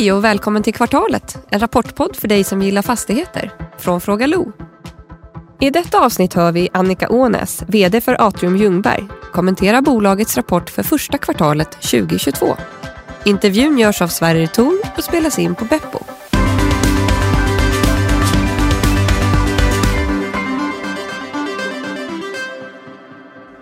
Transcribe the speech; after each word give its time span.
Hej 0.00 0.12
och 0.12 0.24
välkommen 0.24 0.62
till 0.62 0.74
Kvartalet, 0.74 1.38
en 1.50 1.60
rapportpodd 1.60 2.16
för 2.16 2.28
dig 2.28 2.44
som 2.44 2.62
gillar 2.62 2.82
fastigheter, 2.82 3.50
från 3.78 4.00
Fråga 4.00 4.26
Lo. 4.26 4.52
I 5.60 5.70
detta 5.70 6.00
avsnitt 6.04 6.34
hör 6.34 6.52
vi 6.52 6.68
Annika 6.72 7.08
Ånäs, 7.08 7.62
VD 7.68 8.00
för 8.00 8.26
Atrium 8.28 8.56
Ljungberg, 8.56 9.08
kommentera 9.32 9.82
bolagets 9.82 10.36
rapport 10.36 10.70
för 10.70 10.82
första 10.82 11.18
kvartalet 11.18 11.70
2022. 11.70 12.56
Intervjun 13.24 13.78
görs 13.78 14.02
av 14.02 14.08
Sverrir 14.08 14.46
Thor 14.46 14.78
och 14.96 15.04
spelas 15.04 15.38
in 15.38 15.54
på 15.54 15.64
Beppo. 15.64 15.98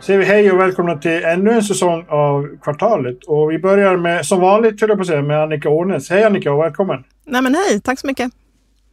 Säger 0.08 0.20
vi 0.20 0.26
hej 0.26 0.52
och 0.52 0.60
välkomna 0.60 0.98
till 0.98 1.24
ännu 1.24 1.50
en 1.50 1.62
säsong 1.62 2.04
av 2.08 2.58
Kvartalet. 2.62 3.24
Och 3.26 3.50
vi 3.50 3.58
börjar 3.58 3.96
med, 3.96 4.26
som 4.26 4.40
vanligt 4.40 4.80
höll 4.80 4.90
jag 4.90 4.98
på 4.98 5.02
att 5.02 5.06
säga, 5.06 5.22
med 5.22 5.42
Annika 5.42 5.68
Ånäs. 5.68 6.10
Hej 6.10 6.24
Annika 6.24 6.52
och 6.52 6.62
välkommen! 6.62 7.04
Nej 7.26 7.42
men 7.42 7.54
hej, 7.54 7.80
tack 7.80 7.98
så 7.98 8.06
mycket! 8.06 8.32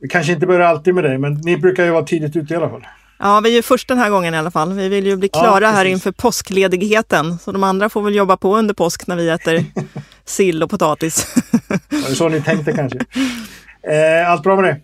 Vi 0.02 0.08
kanske 0.08 0.34
inte 0.34 0.48
börjar 0.48 0.68
alltid 0.68 0.96
med 0.96 1.04
dig, 1.04 1.18
men 1.18 1.34
ni 1.34 1.58
brukar 1.58 1.86
ju 1.86 1.92
vara 1.92 2.04
tidigt 2.04 2.36
ute 2.36 2.54
i 2.54 2.58
alla 2.58 2.70
fall. 2.70 2.88
Ja, 3.20 3.42
vi 3.44 3.50
är 3.50 3.54
ju 3.54 3.62
först 3.62 3.88
den 3.88 3.98
här 3.98 4.10
gången 4.10 4.34
i 4.34 4.38
alla 4.38 4.52
fall. 4.52 4.74
Vi 4.74 4.90
vill 4.90 5.08
ju 5.08 5.16
bli 5.16 5.30
klara 5.30 5.66
ja, 5.66 5.72
här 5.72 5.86
inför 5.86 6.12
påskledigheten. 6.12 7.38
Så 7.38 7.52
de 7.52 7.64
andra 7.64 7.90
får 7.90 8.02
väl 8.02 8.16
jobba 8.16 8.38
på 8.38 8.58
under 8.58 8.74
påsk 8.74 9.08
när 9.08 9.16
vi 9.16 9.30
äter 9.30 9.66
sill 10.26 10.64
och 10.64 10.70
potatis. 10.70 11.36
ja, 11.70 11.78
det 11.90 12.16
så 12.16 12.30
ni 12.30 12.42
tänkte 12.42 12.72
kanske. 12.74 13.00
Eh, 13.88 14.32
allt 14.32 14.44
bra 14.44 14.56
med 14.56 14.64
dig? 14.64 14.84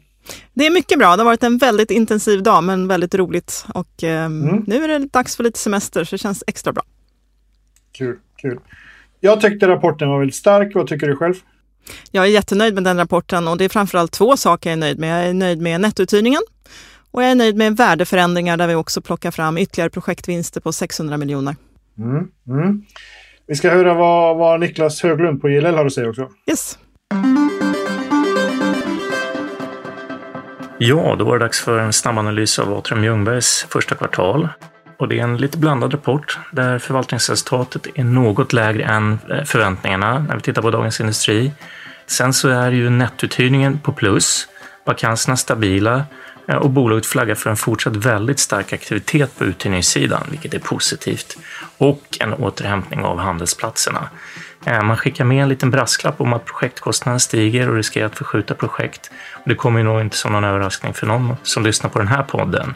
Det 0.54 0.66
är 0.66 0.72
mycket 0.72 1.00
bra. 1.00 1.16
Det 1.16 1.22
har 1.22 1.26
varit 1.26 1.44
en 1.44 1.58
väldigt 1.58 1.92
intensiv 1.92 2.44
dag, 2.44 2.64
men 2.64 2.88
väldigt 2.88 3.16
roligt. 3.16 3.66
Och 3.74 4.04
eh, 4.04 4.26
mm. 4.26 4.64
nu 4.68 4.84
är 4.84 4.88
det 4.88 5.00
dags 5.00 5.36
för 5.36 5.44
lite 5.44 5.60
semester, 5.60 6.04
så 6.04 6.16
det 6.16 6.20
känns 6.20 6.44
extra 6.48 6.74
bra. 6.74 6.84
Kul, 7.92 8.18
kul. 8.38 8.60
Jag 9.20 9.42
tyckte 9.42 9.68
rapporten 9.68 10.10
var 10.10 10.20
väldigt 10.20 10.36
stark. 10.36 10.76
Vad 10.76 10.88
tycker 10.88 11.08
du 11.08 11.16
själv? 11.16 11.36
Jag 12.12 12.26
är 12.26 12.30
jättenöjd 12.30 12.74
med 12.74 12.84
den 12.84 12.98
rapporten 12.98 13.48
och 13.48 13.58
det 13.58 13.66
är 13.66 13.70
framförallt 13.70 14.12
två 14.12 14.38
saker 14.38 14.70
jag 14.70 14.78
är 14.78 14.80
nöjd 14.80 15.00
med. 15.00 15.22
Jag 15.22 15.30
är 15.30 15.34
nöjd 15.34 15.62
med 15.62 15.82
nettouthyrningen 15.82 16.42
och 17.12 17.24
jag 17.24 17.32
är 17.32 17.36
nöjd 17.36 17.58
med 17.58 17.78
värdeförändringar 17.78 18.58
där 18.58 18.68
vi 18.68 18.76
också 18.76 19.02
plockar 19.02 19.32
fram 19.32 19.58
ytterligare 19.58 19.90
projektvinster 19.90 20.62
på 20.62 20.74
600 20.74 21.18
miljoner. 21.18 21.56
Mm, 21.98 22.28
mm. 22.48 22.82
Vi 23.48 23.56
ska 23.56 23.70
höra 23.70 23.94
vad, 23.94 24.38
vad 24.38 24.60
Niklas 24.60 25.04
Höglund 25.04 25.42
på 25.42 25.50
JLL 25.50 25.76
har 25.76 25.86
att 25.86 25.94
säga 25.94 26.10
också. 26.10 26.30
Yes. 26.50 26.78
Ja, 30.84 31.16
då 31.20 31.26
var 31.26 31.38
det 31.38 31.46
dags 31.46 31.62
för 31.62 31.80
en 31.80 31.94
snabbanalys 31.94 32.60
av 32.60 32.74
Atrium 32.74 33.04
Ljungbergs 33.04 33.66
första 33.70 33.96
kvartal. 33.96 34.50
Och 34.98 35.08
det 35.08 35.20
är 35.20 35.24
en 35.24 35.38
lite 35.38 35.58
blandad 35.58 35.94
rapport 35.94 36.40
där 36.52 36.80
förvaltningsresultatet 36.80 37.88
är 37.96 38.04
något 38.04 38.54
lägre 38.54 38.84
än 38.84 39.20
eh, 39.30 39.44
förväntningarna 39.44 40.20
när 40.20 40.36
vi 40.36 40.42
tittar 40.42 40.62
på 40.62 40.72
Dagens 40.72 41.00
Industri. 41.00 41.52
Sen 42.08 42.34
så 42.34 42.50
är 42.50 42.72
ju 42.72 42.90
nettouthyrningen 42.90 43.80
på 43.80 43.92
plus, 43.92 44.48
vakanserna 44.86 45.38
stabila 45.38 46.04
eh, 46.48 46.56
och 46.56 46.70
bolaget 46.70 47.06
flaggar 47.06 47.36
för 47.36 47.50
en 47.50 47.58
fortsatt 47.58 47.96
väldigt 47.96 48.40
stark 48.40 48.74
aktivitet 48.74 49.38
på 49.38 49.46
uthyrningssidan, 49.46 50.28
vilket 50.30 50.54
är 50.54 50.60
positivt, 50.60 51.38
och 51.78 52.18
en 52.20 52.34
återhämtning 52.34 53.04
av 53.04 53.20
handelsplatserna. 53.20 54.10
Eh, 54.66 54.84
man 54.84 54.98
skickar 54.98 55.26
med 55.26 55.44
en 55.44 55.50
liten 55.50 55.72
brasklapp 55.72 56.22
om 56.22 56.34
att 56.34 56.46
projektkostnaden 56.46 57.20
stiger 57.20 57.70
och 57.70 57.76
riskerar 57.76 58.06
att 58.06 58.18
förskjuta 58.18 58.56
projekt. 58.56 59.12
Det 59.46 59.56
kommer 59.56 59.84
nog 59.84 60.02
inte 60.02 60.18
som 60.18 60.32
någon 60.32 60.44
överraskning 60.44 60.94
för 60.94 61.08
någon 61.08 61.36
som 61.44 61.64
lyssnar 61.64 61.90
på 61.90 62.00
den 62.00 62.08
här 62.08 62.24
podden. 62.24 62.74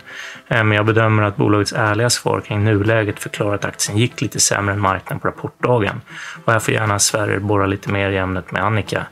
Eh, 0.48 0.64
men 0.64 0.72
jag 0.72 0.86
bedömer 0.86 1.24
att 1.24 1.36
bolagets 1.36 1.74
ärliga 1.74 2.10
svar 2.10 2.42
kring 2.42 2.64
nuläget 2.64 3.20
förklarar 3.20 3.56
att 3.56 3.66
aktien 3.66 3.98
gick 3.98 4.22
lite 4.22 4.40
sämre 4.40 4.74
än 4.74 4.82
marknaden 4.82 5.20
på 5.20 5.28
rapportdagen. 5.28 6.02
Och 6.46 6.54
här 6.54 6.60
får 6.60 6.74
gärna 6.74 7.00
Sverige 7.00 7.40
borra 7.40 7.66
lite 7.66 7.92
mer 7.92 8.10
i 8.10 8.18
ämnet 8.18 8.52
med 8.52 8.64
Annika 8.64 9.06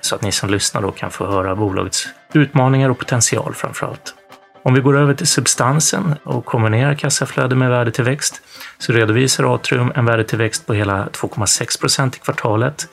så 0.00 0.14
att 0.14 0.22
ni 0.22 0.32
som 0.32 0.50
lyssnar 0.50 0.82
då 0.82 0.90
kan 0.90 1.10
få 1.10 1.26
höra 1.26 1.54
bolagets 1.54 2.08
utmaningar 2.32 2.90
och 2.90 2.98
potential 2.98 3.54
framför 3.54 3.86
allt. 3.86 4.14
Om 4.62 4.74
vi 4.74 4.80
går 4.80 4.96
över 4.96 5.14
till 5.14 5.26
substansen 5.26 6.14
och 6.22 6.44
kombinerar 6.44 6.94
kassaflöde 6.94 7.54
med 7.54 7.70
värdetillväxt 7.70 8.42
så 8.78 8.92
redovisar 8.92 9.54
Atrium 9.54 9.92
en 9.94 10.04
värdetillväxt 10.04 10.66
på 10.66 10.74
hela 10.74 11.06
2,6 11.06 11.80
procent 11.80 12.16
i 12.16 12.18
kvartalet. 12.18 12.88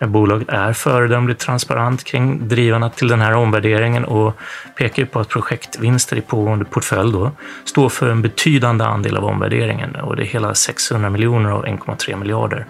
Bolaget 0.00 0.48
är 0.48 0.72
föredömligt 0.72 1.40
transparent 1.40 2.04
kring 2.04 2.48
drivarna 2.48 2.90
till 2.90 3.08
den 3.08 3.20
här 3.20 3.34
omvärderingen 3.34 4.04
och 4.04 4.36
pekar 4.78 5.04
på 5.04 5.20
att 5.20 5.28
projektvinster 5.28 6.16
i 6.16 6.20
pågående 6.20 6.64
portfölj 6.64 7.12
då 7.12 7.30
står 7.64 7.88
för 7.88 8.10
en 8.10 8.22
betydande 8.22 8.84
andel 8.84 9.16
av 9.16 9.24
omvärderingen 9.24 9.96
och 9.96 10.16
det 10.16 10.22
är 10.22 10.26
hela 10.26 10.54
600 10.54 11.10
miljoner 11.10 11.50
av 11.50 11.66
1,3 11.66 12.16
miljarder. 12.16 12.66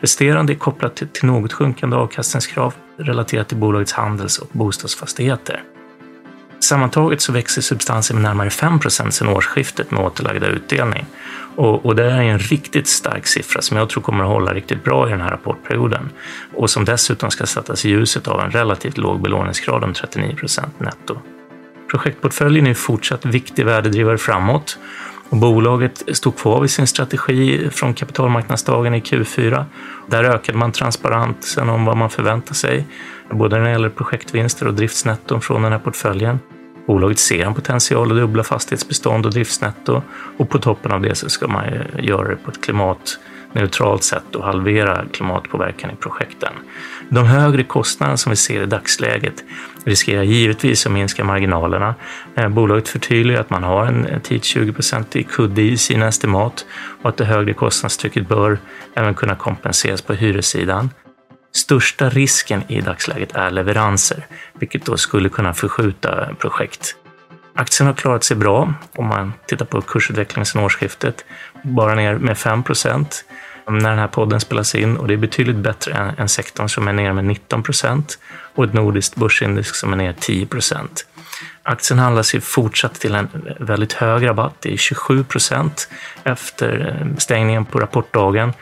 Resterande 0.00 0.52
är 0.52 0.54
kopplat 0.54 0.96
till 0.96 1.24
något 1.26 1.52
sjunkande 1.52 1.96
avkastningskrav 1.96 2.74
relaterat 2.96 3.48
till 3.48 3.56
bolagets 3.56 3.92
handels 3.92 4.38
och 4.38 4.48
bostadsfastigheter. 4.52 5.62
Sammantaget 6.64 7.20
så 7.20 7.32
växer 7.32 7.62
substansen 7.62 8.16
med 8.16 8.22
närmare 8.22 8.48
5% 8.48 9.10
sedan 9.10 9.28
årsskiftet 9.28 9.90
med 9.90 10.00
återlagda 10.00 10.46
utdelning. 10.46 11.06
Och, 11.56 11.86
och, 11.86 11.96
det 11.96 12.04
är 12.04 12.22
en 12.22 12.38
riktigt 12.38 12.88
stark 12.88 13.26
siffra 13.26 13.62
som 13.62 13.76
jag 13.76 13.88
tror 13.88 14.02
kommer 14.02 14.24
att 14.24 14.30
hålla 14.30 14.54
riktigt 14.54 14.84
bra 14.84 15.08
i 15.08 15.10
den 15.10 15.20
här 15.20 15.30
rapportperioden 15.30 16.10
och 16.54 16.70
som 16.70 16.84
dessutom 16.84 17.30
ska 17.30 17.46
sättas 17.46 17.84
i 17.84 17.88
ljuset 17.88 18.28
av 18.28 18.40
en 18.40 18.50
relativt 18.50 18.98
låg 18.98 19.22
belåningsgrad 19.22 19.84
om 19.84 19.92
39% 19.92 20.66
netto. 20.78 21.18
Projektportföljen 21.90 22.66
är 22.66 22.74
fortsatt 22.74 23.24
viktig 23.24 23.64
värdedrivare 23.64 24.18
framåt 24.18 24.78
och 25.28 25.36
bolaget 25.36 26.02
stod 26.12 26.36
kvar 26.36 26.60
vid 26.60 26.70
sin 26.70 26.86
strategi 26.86 27.70
från 27.70 27.94
kapitalmarknadsdagen 27.94 28.94
i 28.94 29.00
Q4. 29.00 29.64
Där 30.06 30.24
ökade 30.24 30.58
man 30.58 30.72
transparensen 30.72 31.68
om 31.68 31.84
vad 31.84 31.96
man 31.96 32.10
förväntar 32.10 32.54
sig, 32.54 32.86
både 33.30 33.56
när 33.56 33.64
det 33.64 33.70
gäller 33.70 33.88
projektvinster 33.88 34.66
och 34.66 34.74
driftsnetton 34.74 35.40
från 35.40 35.62
den 35.62 35.72
här 35.72 35.78
portföljen. 35.78 36.38
Bolaget 36.86 37.18
ser 37.18 37.44
en 37.44 37.54
potential 37.54 38.10
att 38.10 38.16
dubbla 38.16 38.42
fastighetsbestånd 38.42 39.26
och 39.26 39.32
driftsnetto 39.32 40.02
och 40.36 40.50
på 40.50 40.58
toppen 40.58 40.92
av 40.92 41.00
det 41.00 41.14
så 41.14 41.28
ska 41.28 41.48
man 41.48 41.64
göra 41.98 42.28
det 42.28 42.36
på 42.36 42.50
ett 42.50 42.60
klimatneutralt 42.60 44.02
sätt 44.02 44.34
och 44.34 44.44
halvera 44.44 45.04
klimatpåverkan 45.12 45.90
i 45.90 45.96
projekten. 45.96 46.52
De 47.08 47.26
högre 47.26 47.64
kostnaderna 47.64 48.16
som 48.16 48.30
vi 48.30 48.36
ser 48.36 48.62
i 48.62 48.66
dagsläget 48.66 49.44
riskerar 49.84 50.22
givetvis 50.22 50.86
att 50.86 50.92
minska 50.92 51.24
marginalerna. 51.24 51.94
Eh, 52.34 52.48
bolaget 52.48 52.88
förtydligar 52.88 53.40
att 53.40 53.50
man 53.50 53.62
har 53.62 53.86
en 53.86 54.06
10-20 54.06 55.16
i 55.16 55.22
kudde 55.22 55.62
i 55.62 55.76
sina 55.76 56.08
estimat 56.08 56.66
och 57.02 57.08
att 57.08 57.16
det 57.16 57.24
högre 57.24 57.54
kostnadstrycket 57.54 58.28
bör 58.28 58.58
även 58.94 59.14
kunna 59.14 59.34
kompenseras 59.34 60.02
på 60.02 60.14
hyressidan. 60.14 60.90
Största 61.56 62.08
risken 62.08 62.62
i 62.68 62.80
dagsläget 62.80 63.32
är 63.32 63.50
leveranser, 63.50 64.26
vilket 64.52 64.84
då 64.84 64.96
skulle 64.96 65.28
kunna 65.28 65.54
förskjuta 65.54 66.34
projekt. 66.38 66.96
Aktien 67.54 67.86
har 67.86 67.94
klarat 67.94 68.24
sig 68.24 68.36
bra 68.36 68.74
om 68.96 69.06
man 69.06 69.32
tittar 69.46 69.66
på 69.66 69.80
kursutvecklingen 69.80 70.46
sedan 70.46 70.64
årsskiftet, 70.64 71.24
bara 71.62 71.94
ner 71.94 72.14
med 72.14 72.38
5 72.38 72.62
procent 72.62 73.24
när 73.66 73.90
den 73.90 73.98
här 73.98 74.08
podden 74.08 74.40
spelas 74.40 74.74
in 74.74 74.96
och 74.96 75.08
det 75.08 75.14
är 75.14 75.18
betydligt 75.18 75.56
bättre 75.56 75.92
än, 75.92 76.14
än 76.18 76.28
sektorn 76.28 76.68
som 76.68 76.88
är 76.88 76.92
ner 76.92 77.12
med 77.12 77.24
19 77.24 77.62
procent 77.62 78.18
och 78.54 78.64
ett 78.64 78.72
nordiskt 78.72 79.16
börsindex 79.16 79.68
som 79.68 79.92
är 79.92 79.96
ner 79.96 80.14
10 80.20 80.46
Aktien 81.62 81.98
handlas 81.98 82.34
ju 82.34 82.40
fortsatt 82.40 82.94
till 82.94 83.14
en 83.14 83.28
väldigt 83.60 83.92
hög 83.92 84.26
rabatt, 84.26 84.54
det 84.60 84.72
är 84.72 84.76
27 84.76 85.24
procent 85.24 85.88
efter 86.24 86.98
eh, 87.00 87.16
stängningen 87.16 87.64
på 87.64 87.80
rapportdagen 87.80 88.52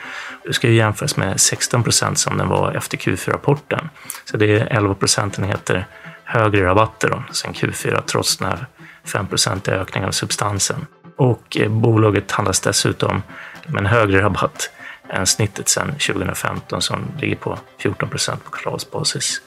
det 0.45 0.53
ska 0.53 0.69
ju 0.69 0.75
jämföras 0.75 1.17
med 1.17 1.41
16 1.41 1.83
procent 1.83 2.19
som 2.19 2.39
den 2.39 2.49
var 2.49 2.73
efter 2.73 2.99
Q4-rapporten. 2.99 3.89
Så 4.25 4.37
det 4.37 4.61
är 4.61 4.67
11 4.67 4.95
procentenheter 4.95 5.87
högre 6.25 6.65
rabatter 6.65 7.09
då, 7.09 7.23
sen 7.33 7.53
Q4 7.53 8.03
trots 8.07 8.37
den 8.37 8.49
här 8.49 8.67
5% 9.05 9.71
ökningen 9.71 10.09
av 10.09 10.13
substansen. 10.13 10.87
Och 11.17 11.57
eh, 11.57 11.69
bolaget 11.69 12.31
handlas 12.31 12.61
dessutom 12.61 13.23
med 13.67 13.81
en 13.81 13.87
högre 13.87 14.23
rabatt 14.23 14.71
än 15.09 15.27
snittet 15.27 15.69
sedan 15.69 15.93
2015 15.93 16.83
som 16.83 17.05
ligger 17.19 17.37
på 17.37 17.59
14 17.79 18.09
procent 18.09 18.45
på 18.45 18.51
kvartalsbasis. 18.51 19.41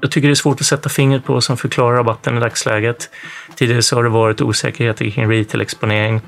Jag 0.00 0.10
tycker 0.10 0.28
det 0.28 0.32
är 0.32 0.34
svårt 0.34 0.60
att 0.60 0.66
sätta 0.66 0.88
fingret 0.88 1.24
på 1.24 1.32
vad 1.32 1.44
som 1.44 1.56
förklarar 1.56 1.96
rabatten 1.96 2.36
i 2.36 2.40
dagsläget. 2.40 3.10
Tidigare 3.56 3.82
så 3.82 3.96
har 3.96 4.02
det 4.02 4.08
varit 4.08 4.40
osäkerheter 4.40 5.10
kring 5.10 5.30
retail-exponering 5.30 6.20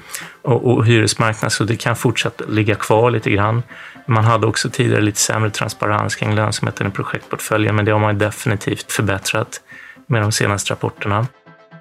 och, 0.42 0.72
och 0.72 0.86
hyresmarknad, 0.86 1.52
så 1.52 1.64
det 1.64 1.76
kan 1.76 1.96
fortsatt 1.96 2.42
ligga 2.48 2.74
kvar 2.74 3.10
lite 3.10 3.30
grann. 3.30 3.62
Man 4.06 4.24
hade 4.24 4.46
också 4.46 4.70
tidigare 4.70 5.00
lite 5.00 5.20
sämre 5.20 5.50
transparens 5.50 6.16
kring 6.16 6.34
lönsamheten 6.34 6.86
i 6.86 6.90
projektportföljen, 6.90 7.76
men 7.76 7.84
det 7.84 7.92
har 7.92 7.98
man 7.98 8.18
definitivt 8.18 8.92
förbättrat 8.92 9.60
med 10.06 10.22
de 10.22 10.32
senaste 10.32 10.72
rapporterna. 10.72 11.26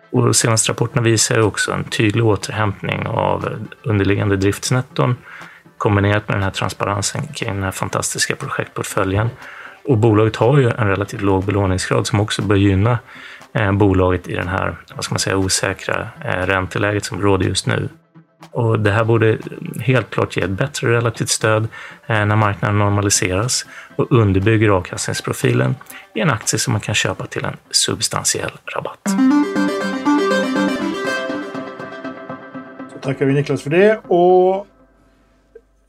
Och 0.10 0.24
de 0.26 0.34
senaste 0.34 0.72
rapporterna 0.72 1.02
visar 1.02 1.40
också 1.40 1.72
en 1.72 1.84
tydlig 1.84 2.26
återhämtning 2.26 3.08
av 3.08 3.68
underliggande 3.84 4.38
driftsnetton 4.38 5.16
kombinerat 5.78 6.28
med 6.28 6.38
den 6.38 6.44
här 6.44 6.52
transparensen 6.52 7.28
kring 7.28 7.54
den 7.54 7.64
här 7.64 7.72
fantastiska 7.72 8.36
projektportföljen. 8.36 9.30
Och 9.88 9.98
bolaget 9.98 10.36
har 10.36 10.58
ju 10.58 10.70
en 10.70 10.88
relativt 10.88 11.22
låg 11.22 11.44
belåningsgrad 11.44 12.08
som 12.08 12.20
också 12.20 12.42
bör 12.42 12.56
gynna 12.56 13.00
eh, 13.54 13.72
bolaget 13.72 14.28
i 14.28 14.36
den 14.36 14.48
här 14.48 14.76
vad 14.96 15.04
ska 15.04 15.14
man 15.14 15.20
säga, 15.20 15.38
osäkra 15.38 16.08
eh, 16.26 16.46
ränteläget 16.46 17.06
som 17.06 17.22
råder 17.22 17.46
just 17.46 17.68
nu. 17.68 17.90
Och 18.52 18.80
det 18.80 18.92
här 18.92 19.04
borde 19.04 19.38
helt 19.80 20.10
klart 20.10 20.38
ge 20.38 20.44
ett 20.44 20.50
bättre 20.50 20.92
relativt 20.92 21.30
stöd 21.30 21.68
eh, 22.08 22.26
när 22.26 22.36
marknaden 22.36 22.80
normaliseras 22.80 23.66
och 23.96 24.12
underbygger 24.12 24.70
avkastningsprofilen 24.70 25.76
i 26.16 26.20
en 26.20 26.30
aktie 26.30 26.60
som 26.60 26.72
man 26.72 26.82
kan 26.82 26.96
köpa 26.96 27.26
till 27.26 27.46
en 27.46 27.58
substantiell 27.72 28.52
rabatt. 28.76 29.00
Så 32.94 33.00
tackar 33.02 33.26
vi 33.26 33.34
Niklas 33.34 33.62
för 33.62 33.70
det. 33.70 33.98
Och 33.98 34.68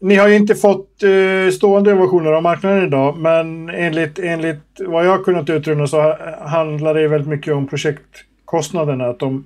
ni 0.00 0.14
har 0.14 0.28
ju 0.28 0.36
inte 0.36 0.54
fått 0.54 1.02
eh, 1.02 1.52
stående 1.52 1.92
ovationer 1.92 2.32
av 2.32 2.42
marknaden 2.42 2.84
idag, 2.84 3.16
men 3.18 3.68
enligt, 3.68 4.18
enligt 4.18 4.80
vad 4.86 5.06
jag 5.06 5.10
har 5.10 5.24
kunnat 5.24 5.50
utröna 5.50 5.86
så 5.86 6.16
handlar 6.40 6.94
det 6.94 7.08
väldigt 7.08 7.28
mycket 7.28 7.54
om 7.54 7.66
projektkostnaderna. 7.66 9.06
Att 9.06 9.18
de 9.18 9.44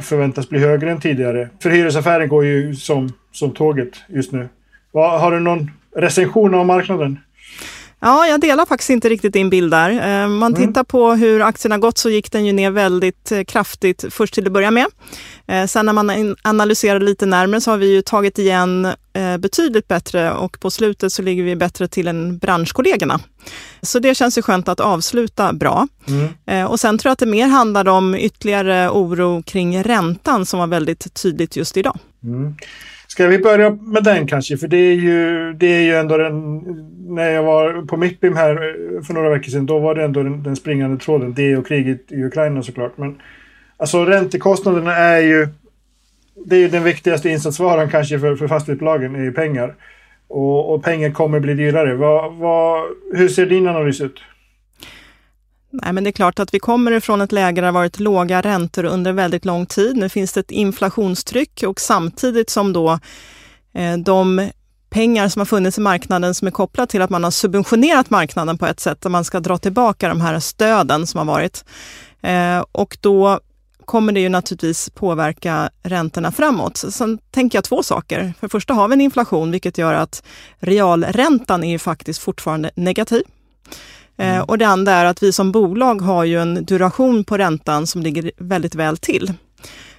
förväntas 0.00 0.48
bli 0.48 0.58
högre 0.58 0.90
än 0.90 1.00
tidigare. 1.00 1.48
För 1.62 1.70
hyresaffären 1.70 2.28
går 2.28 2.44
ju 2.44 2.74
som, 2.74 3.12
som 3.32 3.50
tåget 3.50 3.88
just 4.08 4.32
nu. 4.32 4.48
Har 4.92 5.30
du 5.30 5.40
någon 5.40 5.70
recension 5.96 6.54
av 6.54 6.66
marknaden? 6.66 7.18
Ja, 8.04 8.26
jag 8.26 8.40
delar 8.40 8.66
faktiskt 8.66 8.90
inte 8.90 9.08
riktigt 9.08 9.32
din 9.32 9.50
bild 9.50 9.70
där. 9.70 9.90
Eh, 9.90 10.28
man 10.28 10.54
mm. 10.54 10.66
tittar 10.66 10.84
på 10.84 11.12
hur 11.12 11.42
aktien 11.42 11.72
har 11.72 11.78
gått 11.78 11.98
så 11.98 12.10
gick 12.10 12.32
den 12.32 12.46
ju 12.46 12.52
ner 12.52 12.70
väldigt 12.70 13.32
eh, 13.32 13.44
kraftigt 13.44 14.04
först 14.10 14.34
till 14.34 14.46
att 14.46 14.52
börja 14.52 14.70
med. 14.70 14.86
Eh, 15.46 15.66
sen 15.66 15.86
när 15.86 15.92
man 15.92 16.36
analyserar 16.42 17.00
lite 17.00 17.26
närmare 17.26 17.60
så 17.60 17.70
har 17.70 17.78
vi 17.78 17.94
ju 17.94 18.02
tagit 18.02 18.38
igen 18.38 18.88
betydligt 19.38 19.88
bättre 19.88 20.32
och 20.32 20.60
på 20.60 20.70
slutet 20.70 21.12
så 21.12 21.22
ligger 21.22 21.42
vi 21.42 21.56
bättre 21.56 21.88
till 21.88 22.08
än 22.08 22.38
branschkollegorna. 22.38 23.20
Så 23.82 23.98
det 23.98 24.14
känns 24.14 24.38
ju 24.38 24.42
skönt 24.42 24.68
att 24.68 24.80
avsluta 24.80 25.52
bra. 25.52 25.88
Mm. 26.46 26.66
Och 26.66 26.80
sen 26.80 26.98
tror 26.98 27.10
jag 27.10 27.12
att 27.12 27.18
det 27.18 27.26
mer 27.26 27.46
handlar 27.46 27.88
om 27.88 28.14
ytterligare 28.14 28.90
oro 28.90 29.42
kring 29.42 29.82
räntan 29.82 30.46
som 30.46 30.60
var 30.60 30.66
väldigt 30.66 31.14
tydligt 31.14 31.56
just 31.56 31.76
idag. 31.76 31.98
Mm. 32.24 32.54
Ska 33.12 33.26
vi 33.26 33.38
börja 33.38 33.70
med 33.70 34.04
den 34.04 34.26
kanske? 34.26 34.56
För 34.56 34.68
det 34.68 34.76
är 34.76 34.94
ju, 34.94 35.52
det 35.52 35.66
är 35.66 35.80
ju 35.80 35.94
ändå 35.94 36.16
den... 36.16 36.58
När 37.08 37.30
jag 37.30 37.42
var 37.42 37.86
på 37.86 37.96
Mittbim 37.96 38.36
här 38.36 38.50
eh, 38.52 39.02
för 39.02 39.14
några 39.14 39.30
veckor 39.30 39.50
sedan, 39.50 39.66
då 39.66 39.78
var 39.78 39.94
det 39.94 40.04
ändå 40.04 40.22
den, 40.22 40.42
den 40.42 40.56
springande 40.56 40.96
tråden. 40.96 41.34
Det 41.34 41.56
och 41.56 41.66
kriget 41.66 42.12
i 42.12 42.24
Ukraina 42.24 42.62
såklart. 42.62 42.98
Men 42.98 43.20
alltså 43.76 44.04
räntekostnaderna 44.04 44.96
är 44.96 45.20
ju... 45.20 45.48
Det 46.46 46.56
är 46.56 46.60
ju 46.60 46.68
den 46.68 46.84
viktigaste 46.84 47.28
insatsvaran 47.28 47.90
kanske 47.90 48.18
för, 48.18 48.36
för 48.36 48.48
fastighetsbolagen, 48.48 49.14
är 49.14 49.22
ju 49.22 49.32
pengar. 49.32 49.74
Och, 50.28 50.74
och 50.74 50.84
pengar 50.84 51.10
kommer 51.10 51.40
bli 51.40 51.54
dyrare. 51.54 51.94
Vad, 51.94 52.34
vad, 52.34 52.82
hur 53.14 53.28
ser 53.28 53.46
din 53.46 53.68
analys 53.68 54.00
ut? 54.00 54.20
Nej, 55.72 55.92
men 55.92 56.04
det 56.04 56.10
är 56.10 56.12
klart 56.12 56.38
att 56.38 56.54
vi 56.54 56.58
kommer 56.58 56.92
ifrån 56.92 57.20
ett 57.20 57.32
läge 57.32 57.60
där 57.60 57.66
det 57.66 57.72
varit 57.72 58.00
låga 58.00 58.40
räntor 58.40 58.84
under 58.84 59.12
väldigt 59.12 59.44
lång 59.44 59.66
tid. 59.66 59.96
Nu 59.96 60.08
finns 60.08 60.32
det 60.32 60.40
ett 60.40 60.50
inflationstryck 60.50 61.64
och 61.66 61.80
samtidigt 61.80 62.50
som 62.50 62.72
då 62.72 62.98
eh, 63.74 63.96
de 63.96 64.50
pengar 64.90 65.28
som 65.28 65.40
har 65.40 65.46
funnits 65.46 65.78
i 65.78 65.80
marknaden 65.80 66.34
som 66.34 66.48
är 66.48 66.52
kopplat 66.52 66.90
till 66.90 67.02
att 67.02 67.10
man 67.10 67.24
har 67.24 67.30
subventionerat 67.30 68.10
marknaden 68.10 68.58
på 68.58 68.66
ett 68.66 68.80
sätt 68.80 69.00
där 69.00 69.10
man 69.10 69.24
ska 69.24 69.40
dra 69.40 69.58
tillbaka 69.58 70.08
de 70.08 70.20
här 70.20 70.40
stöden 70.40 71.06
som 71.06 71.18
har 71.18 71.24
varit. 71.24 71.64
Eh, 72.22 72.64
och 72.72 72.98
då 73.00 73.40
kommer 73.84 74.12
det 74.12 74.20
ju 74.20 74.28
naturligtvis 74.28 74.90
påverka 74.90 75.70
räntorna 75.82 76.32
framåt. 76.32 76.76
Sen 76.76 77.18
tänker 77.30 77.58
jag 77.58 77.64
två 77.64 77.82
saker. 77.82 78.32
För 78.40 78.46
det 78.46 78.50
första 78.50 78.74
har 78.74 78.88
vi 78.88 78.94
en 78.94 79.00
inflation, 79.00 79.50
vilket 79.50 79.78
gör 79.78 79.94
att 79.94 80.22
realräntan 80.58 81.64
är 81.64 81.70
ju 81.70 81.78
faktiskt 81.78 82.22
fortfarande 82.22 82.70
negativ. 82.74 83.22
Eh, 84.16 84.34
mm. 84.34 84.44
Och 84.44 84.58
det 84.58 84.66
andra 84.66 84.92
är 84.92 85.04
att 85.04 85.22
vi 85.22 85.32
som 85.32 85.52
bolag 85.52 86.02
har 86.02 86.24
ju 86.24 86.40
en 86.40 86.64
duration 86.64 87.24
på 87.24 87.38
räntan 87.38 87.86
som 87.86 88.02
ligger 88.02 88.32
väldigt 88.36 88.74
väl 88.74 88.96
till. 88.96 89.32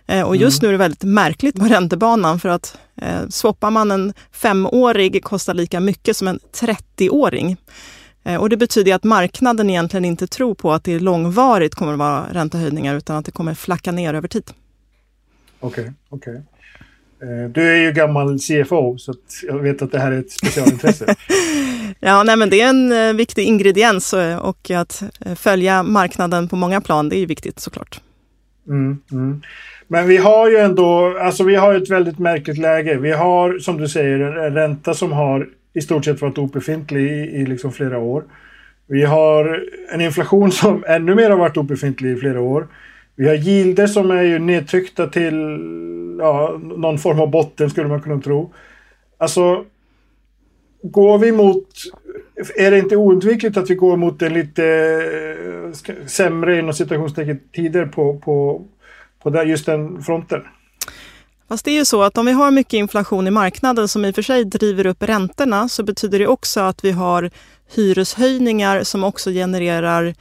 Eh, 0.06 0.22
och 0.22 0.36
just 0.36 0.64
mm. 0.64 0.68
nu 0.68 0.70
är 0.70 0.72
det 0.72 0.84
väldigt 0.84 1.04
märkligt 1.04 1.60
på 1.60 1.66
räntebanan 1.66 2.40
för 2.40 2.50
att 2.50 2.78
eh, 2.96 3.28
swappar 3.30 3.72
man 3.72 3.92
en 3.92 4.14
femårig 4.32 5.24
kostar 5.24 5.54
lika 5.54 5.80
mycket 5.80 6.18
som 6.18 6.28
en 6.28 6.40
30-åring. 6.40 7.58
Eh, 8.24 8.36
och 8.36 8.50
det 8.50 8.58
betyder 8.58 8.96
att 8.96 9.04
marknaden 9.04 9.70
egentligen 9.70 10.06
inte 10.06 10.28
tror 10.28 10.56
på 10.56 10.74
att 10.74 10.84
det 10.84 11.00
långvarigt 11.00 11.76
kommer 11.76 11.94
att 11.94 12.00
vara 12.00 12.26
räntehöjningar 12.32 12.96
utan 12.96 13.16
att 13.16 13.26
det 13.26 13.32
kommer 13.32 13.54
flacka 13.54 13.92
ner 13.92 14.14
över 14.14 14.28
tid. 14.28 14.52
Okej, 15.60 15.84
okay, 15.84 15.94
okej. 16.10 16.34
Okay. 16.34 16.53
Eh, 17.24 17.50
du 17.50 17.62
är 17.62 17.76
ju 17.76 17.92
gammal 17.92 18.40
CFO 18.40 18.98
så 18.98 19.14
jag 19.48 19.60
vet 19.60 19.82
att 19.82 19.92
det 19.92 20.00
här 20.00 20.12
är 20.12 20.20
ett 20.20 20.32
specialintresse. 20.32 21.16
ja, 22.00 22.24
nej, 22.24 22.38
men 22.38 22.50
det 22.50 22.62
är 22.62 22.70
en 22.70 22.92
eh, 22.92 23.14
viktig 23.14 23.44
ingrediens 23.44 24.14
eh, 24.14 24.38
och 24.38 24.72
att 24.72 25.04
följa 25.36 25.84
marknaden 25.84 26.48
på 26.48 26.56
många 26.56 26.82
plan, 26.82 27.10
det 27.10 27.18
är 27.18 27.26
viktigt 27.26 27.60
såklart. 27.60 28.02
Mm, 28.68 28.98
mm. 29.12 29.42
Men 29.88 30.08
vi 30.08 30.18
har 30.18 30.50
ju 30.50 30.58
ändå, 30.58 31.18
alltså 31.18 31.44
vi 31.44 31.56
har 31.56 31.76
ett 31.76 31.90
väldigt 31.90 32.20
märkligt 32.20 32.58
läge. 32.58 32.98
Vi 32.98 33.12
har, 33.12 33.60
som 33.60 33.78
du 33.78 33.88
säger, 33.88 34.20
en 34.20 34.54
ränta 34.54 34.94
som 34.94 35.12
har 35.12 35.50
i 35.74 35.82
stort 35.82 36.06
sett 36.06 36.22
varit 36.22 36.38
obefintlig 36.38 37.12
i, 37.12 37.42
i 37.42 37.46
liksom 37.46 37.72
flera 37.72 37.98
år. 37.98 38.24
Vi 38.88 39.04
har 39.04 39.64
en 39.92 40.02
inflation 40.02 40.52
som 40.52 40.84
ännu 40.88 41.16
mer 41.16 41.30
har 41.30 41.38
varit 41.38 41.58
obefintlig 41.58 42.12
i 42.12 42.16
flera 42.16 42.42
år. 42.42 42.68
Vi 43.16 43.28
har 43.28 43.36
gilder 43.36 43.88
som 43.88 44.12
är 44.12 44.22
ju 44.22 44.40
nedtryckta 44.40 45.08
till 45.08 45.60
ja, 46.20 46.60
någon 46.62 47.00
form 47.00 47.20
av 47.20 47.32
botten 47.32 47.70
skulle 47.70 47.88
man 47.88 48.02
kunna 48.02 48.22
tro. 48.22 48.54
Alltså, 49.18 49.66
går 50.84 51.18
vi 51.18 51.32
mot... 51.32 51.68
Är 52.56 52.72
det 52.72 52.80
inte 52.80 52.96
oundvikligt 52.96 53.58
att 53.58 53.70
vi 53.70 53.76
går 53.76 53.98
mot 53.98 54.22
en 54.22 54.34
lite 54.34 54.66
eh, 55.66 56.06
sämre 56.08 56.60
inom 56.60 56.74
citationstecken 56.74 57.40
tider 57.54 57.86
på, 57.86 58.20
på, 58.20 58.66
på 59.24 59.30
där, 59.30 59.46
just 59.46 59.66
den 59.66 60.04
fronten? 60.04 60.42
Fast 61.48 61.66
det 61.66 61.72
är 61.72 61.76
ju 61.76 61.86
så 61.86 62.04
att 62.04 62.18
om 62.18 62.26
vi 62.26 62.32
har 62.32 62.52
mycket 62.52 62.74
inflation 62.74 63.28
i 63.28 63.32
marknaden 63.32 63.88
som 63.88 64.06
i 64.06 64.12
och 64.12 64.16
för 64.16 64.22
sig 64.22 64.46
driver 64.46 64.86
upp 64.86 65.04
räntorna 65.04 65.70
så 65.70 65.84
betyder 65.84 66.20
det 66.20 66.28
också 66.28 66.60
att 66.60 66.86
vi 66.86 66.92
har 66.92 67.30
hyreshöjningar 67.76 68.84
som 68.84 69.04
också 69.04 69.30
genererar 69.30 70.16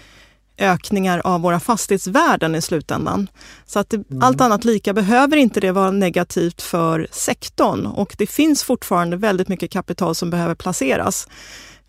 ökningar 0.58 1.20
av 1.24 1.40
våra 1.40 1.60
fastighetsvärden 1.60 2.54
i 2.54 2.62
slutändan. 2.62 3.28
Så 3.66 3.78
att 3.78 3.90
det, 3.90 4.10
mm. 4.10 4.22
allt 4.22 4.40
annat 4.40 4.64
lika 4.64 4.92
behöver 4.92 5.36
inte 5.36 5.60
det 5.60 5.72
vara 5.72 5.90
negativt 5.90 6.62
för 6.62 7.06
sektorn 7.10 7.86
och 7.86 8.14
det 8.18 8.26
finns 8.26 8.62
fortfarande 8.62 9.16
väldigt 9.16 9.48
mycket 9.48 9.70
kapital 9.70 10.14
som 10.14 10.30
behöver 10.30 10.54
placeras. 10.54 11.28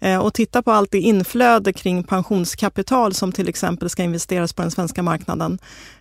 Eh, 0.03 0.17
och 0.17 0.33
titta 0.33 0.61
på 0.61 0.71
allt 0.71 0.91
det 0.91 0.99
inflöde 0.99 1.73
kring 1.73 2.03
pensionskapital 2.03 3.13
som 3.13 3.31
till 3.31 3.49
exempel 3.49 3.89
ska 3.89 4.03
investeras 4.03 4.53
på 4.53 4.61
den 4.61 4.71
svenska 4.71 5.03
marknaden. 5.03 5.59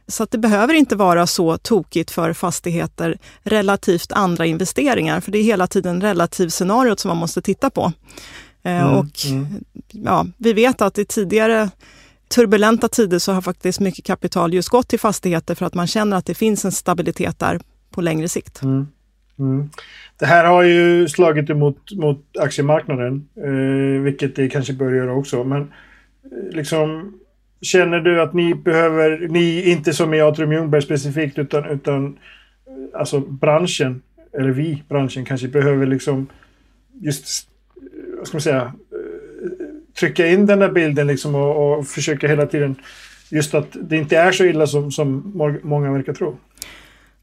Så 0.09 0.23
att 0.23 0.31
det 0.31 0.39
behöver 0.39 0.75
inte 0.75 0.97
vara 0.97 1.27
så 1.27 1.59
tokigt 1.59 2.11
för 2.11 2.33
fastigheter 2.33 3.19
relativt 3.43 4.13
andra 4.13 4.47
investeringar, 4.47 5.21
för 5.21 5.33
det 5.33 5.39
är 5.39 5.43
hela 5.43 5.67
tiden 5.67 6.01
relativscenariot 6.01 7.01
som 7.01 7.09
man 7.09 7.17
måste 7.17 7.43
titta 7.43 7.71
på. 7.71 7.93
Eh, 8.63 8.83
mm, 8.83 8.95
och 8.95 9.27
mm. 9.27 9.65
Ja, 9.91 10.27
vi 10.39 10.53
vet 10.53 10.83
att 10.83 10.99
i 10.99 11.05
tidigare 11.05 11.71
turbulenta 12.35 12.89
tider 12.89 13.19
så 13.19 13.33
har 13.33 13.43
faktiskt 13.43 13.81
mycket 13.81 14.05
kapital 14.05 14.55
just 14.55 14.69
gått 14.69 14.89
till 14.89 15.01
fastigheter 15.01 15.55
för 15.55 15.67
att 15.67 15.75
man 15.75 15.87
känner 15.87 16.17
att 16.17 16.27
det 16.27 16.35
finns 16.35 16.65
en 16.65 16.73
stabilitet 16.73 17.39
där 17.39 17.61
på 17.91 18.01
längre 18.01 18.29
sikt. 18.29 18.63
Mm. 18.63 18.87
Mm. 19.39 19.71
Det 20.19 20.27
här 20.27 20.45
har 20.45 20.63
ju 20.63 21.09
slagit 21.09 21.51
emot 21.51 21.93
mot 21.93 22.25
aktiemarknaden, 22.39 23.29
eh, 23.37 24.03
vilket 24.03 24.37
det 24.37 24.49
kanske 24.49 24.73
bör 24.73 24.93
göra 24.93 25.15
också. 25.15 25.45
Men 25.45 25.63
eh, 25.63 26.57
liksom, 26.57 27.15
känner 27.61 28.01
du 28.01 28.23
att 28.23 28.35
ni 28.35 28.55
behöver, 28.55 29.29
ni 29.29 29.71
inte 29.71 29.93
som 29.93 30.15
i 30.15 30.21
Atrium 30.21 30.53
Ljungberg 30.53 30.83
specifikt, 30.83 31.39
utan, 31.39 31.65
utan 31.65 32.07
eh, 32.07 33.01
alltså 33.01 33.21
branschen, 33.21 34.03
eller 34.39 34.51
vi, 34.51 34.83
branschen 34.89 35.25
kanske 35.25 35.49
behöver 35.49 35.87
liksom 35.87 36.27
just, 37.01 37.49
eh, 37.77 38.19
vad 38.19 38.27
ska 38.27 38.37
man 38.37 38.43
säga, 38.43 38.73
trycka 40.03 40.27
in 40.27 40.47
den 40.47 40.59
där 40.59 40.71
bilden 40.71 41.07
liksom 41.07 41.35
och, 41.35 41.79
och 41.79 41.87
försöka 41.87 42.29
hela 42.29 42.47
tiden 42.47 42.77
just 43.31 43.55
att 43.55 43.77
det 43.81 43.97
inte 43.97 44.17
är 44.17 44.33
så 44.33 44.45
illa 44.45 44.67
som, 44.67 44.93
som 44.93 45.33
många 45.63 45.93
verkar 45.93 46.13
tro. 46.13 46.37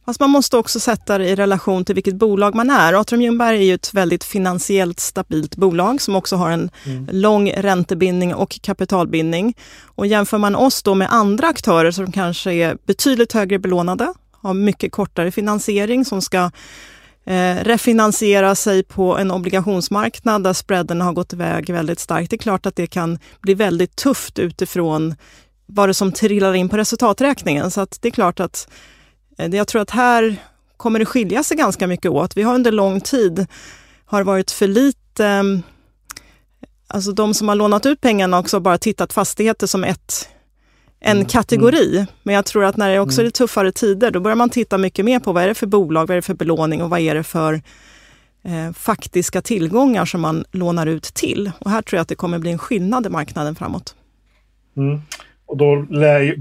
Fast 0.05 0.19
man 0.19 0.29
måste 0.29 0.57
också 0.57 0.79
sätta 0.79 1.17
det 1.17 1.29
i 1.29 1.36
relation 1.36 1.86
till 1.86 1.95
vilket 1.95 2.15
bolag 2.15 2.55
man 2.55 2.69
är. 2.69 2.93
Atrium 2.93 3.21
Ljungberg 3.21 3.57
är 3.57 3.63
ju 3.63 3.74
ett 3.74 3.93
väldigt 3.93 4.24
finansiellt 4.24 5.00
stabilt 5.00 5.55
bolag 5.55 6.01
som 6.01 6.15
också 6.15 6.36
har 6.36 6.51
en 6.51 6.69
mm. 6.86 7.07
lång 7.12 7.51
räntebindning 7.51 8.33
och 8.33 8.59
kapitalbindning. 8.62 9.53
Och 9.86 10.07
jämför 10.07 10.38
man 10.38 10.55
oss 10.55 10.83
då 10.83 10.95
med 10.95 11.13
andra 11.13 11.48
aktörer 11.48 11.91
som 11.91 12.12
kanske 12.12 12.53
är 12.53 12.77
betydligt 12.86 13.33
högre 13.33 13.59
belånade, 13.59 14.13
har 14.31 14.53
mycket 14.53 14.91
kortare 14.91 15.31
finansiering 15.31 16.05
som 16.05 16.21
ska 16.21 16.51
eh, 17.25 17.55
refinansiera 17.63 18.55
sig 18.55 18.83
på 18.83 19.17
en 19.17 19.31
obligationsmarknad 19.31 20.43
där 20.43 20.53
spreaden 20.53 21.01
har 21.01 21.13
gått 21.13 21.33
iväg 21.33 21.69
väldigt 21.69 21.99
starkt. 21.99 22.29
Det 22.29 22.35
är 22.35 22.38
klart 22.38 22.65
att 22.65 22.75
det 22.75 22.88
kan 22.88 23.19
bli 23.41 23.53
väldigt 23.53 23.95
tufft 23.95 24.39
utifrån 24.39 25.15
vad 25.65 25.89
det 25.89 25.93
som 25.93 26.11
trillar 26.11 26.53
in 26.53 26.69
på 26.69 26.77
resultaträkningen. 26.77 27.71
Så 27.71 27.81
att 27.81 28.01
det 28.01 28.07
är 28.07 28.11
klart 28.11 28.39
att 28.39 28.69
eh, 29.38 29.55
jag 29.55 29.67
tror 29.67 29.81
att 29.81 29.91
här 29.91 30.35
kommer 30.77 30.99
det 30.99 31.05
skilja 31.05 31.43
sig 31.43 31.57
ganska 31.57 31.88
mycket 31.88 32.11
åt. 32.11 32.38
Vi 32.38 32.41
har 32.41 32.55
under 32.55 32.71
lång 32.71 33.01
tid 33.01 33.47
har 34.05 34.23
varit 34.23 34.51
för 34.51 34.67
lite 34.67 35.25
eh, 35.25 35.43
Alltså 36.91 37.11
de 37.11 37.33
som 37.33 37.47
har 37.47 37.55
lånat 37.55 37.85
ut 37.85 38.01
pengarna 38.01 38.39
också 38.39 38.59
bara 38.59 38.77
tittat 38.77 39.13
fastigheter 39.13 39.67
som 39.67 39.83
ett 39.83 40.29
en 41.00 41.18
Mm. 41.18 41.25
kategori. 41.27 42.06
Men 42.24 42.36
jag 42.36 42.46
tror 42.46 42.63
att 42.65 42.77
när 42.77 42.89
det 42.89 43.00
också 43.00 43.22
är 43.22 43.24
Mm. 43.24 43.32
tuffare 43.32 43.72
tider, 43.72 44.12
då 44.12 44.20
börjar 44.20 44.36
man 44.36 44.50
titta 44.50 44.77
mycket 44.77 45.06
mer 45.06 45.20
på 45.20 45.32
vad 45.34 45.44
är 45.44 45.48
det 45.48 45.53
för 45.53 45.68
bolag, 45.68 46.01
vad 46.01 46.10
är 46.12 46.15
det 46.15 46.22
för 46.22 46.34
belåning 46.34 46.82
och 46.84 46.89
vad 46.89 47.00
är 47.00 47.15
det 47.15 47.24
för 47.24 47.53
eh, 48.44 48.74
faktiska 48.74 49.41
tillgångar 49.41 50.06
som 50.06 50.22
man 50.22 50.44
lånar 50.51 50.86
ut 50.88 51.03
till. 51.03 51.51
Och 51.60 51.72
här 51.72 51.82
tror 51.82 51.98
jag 51.98 52.01
att 52.01 52.08
det 52.08 52.15
kommer 52.15 52.39
bli 52.39 52.51
en 52.51 52.58
skillnad 52.58 53.06
i 53.06 53.10
marknaden 53.10 53.56
framåt. 53.56 53.96
Mm. 54.77 55.00
Och 55.46 55.58
då 55.58 55.86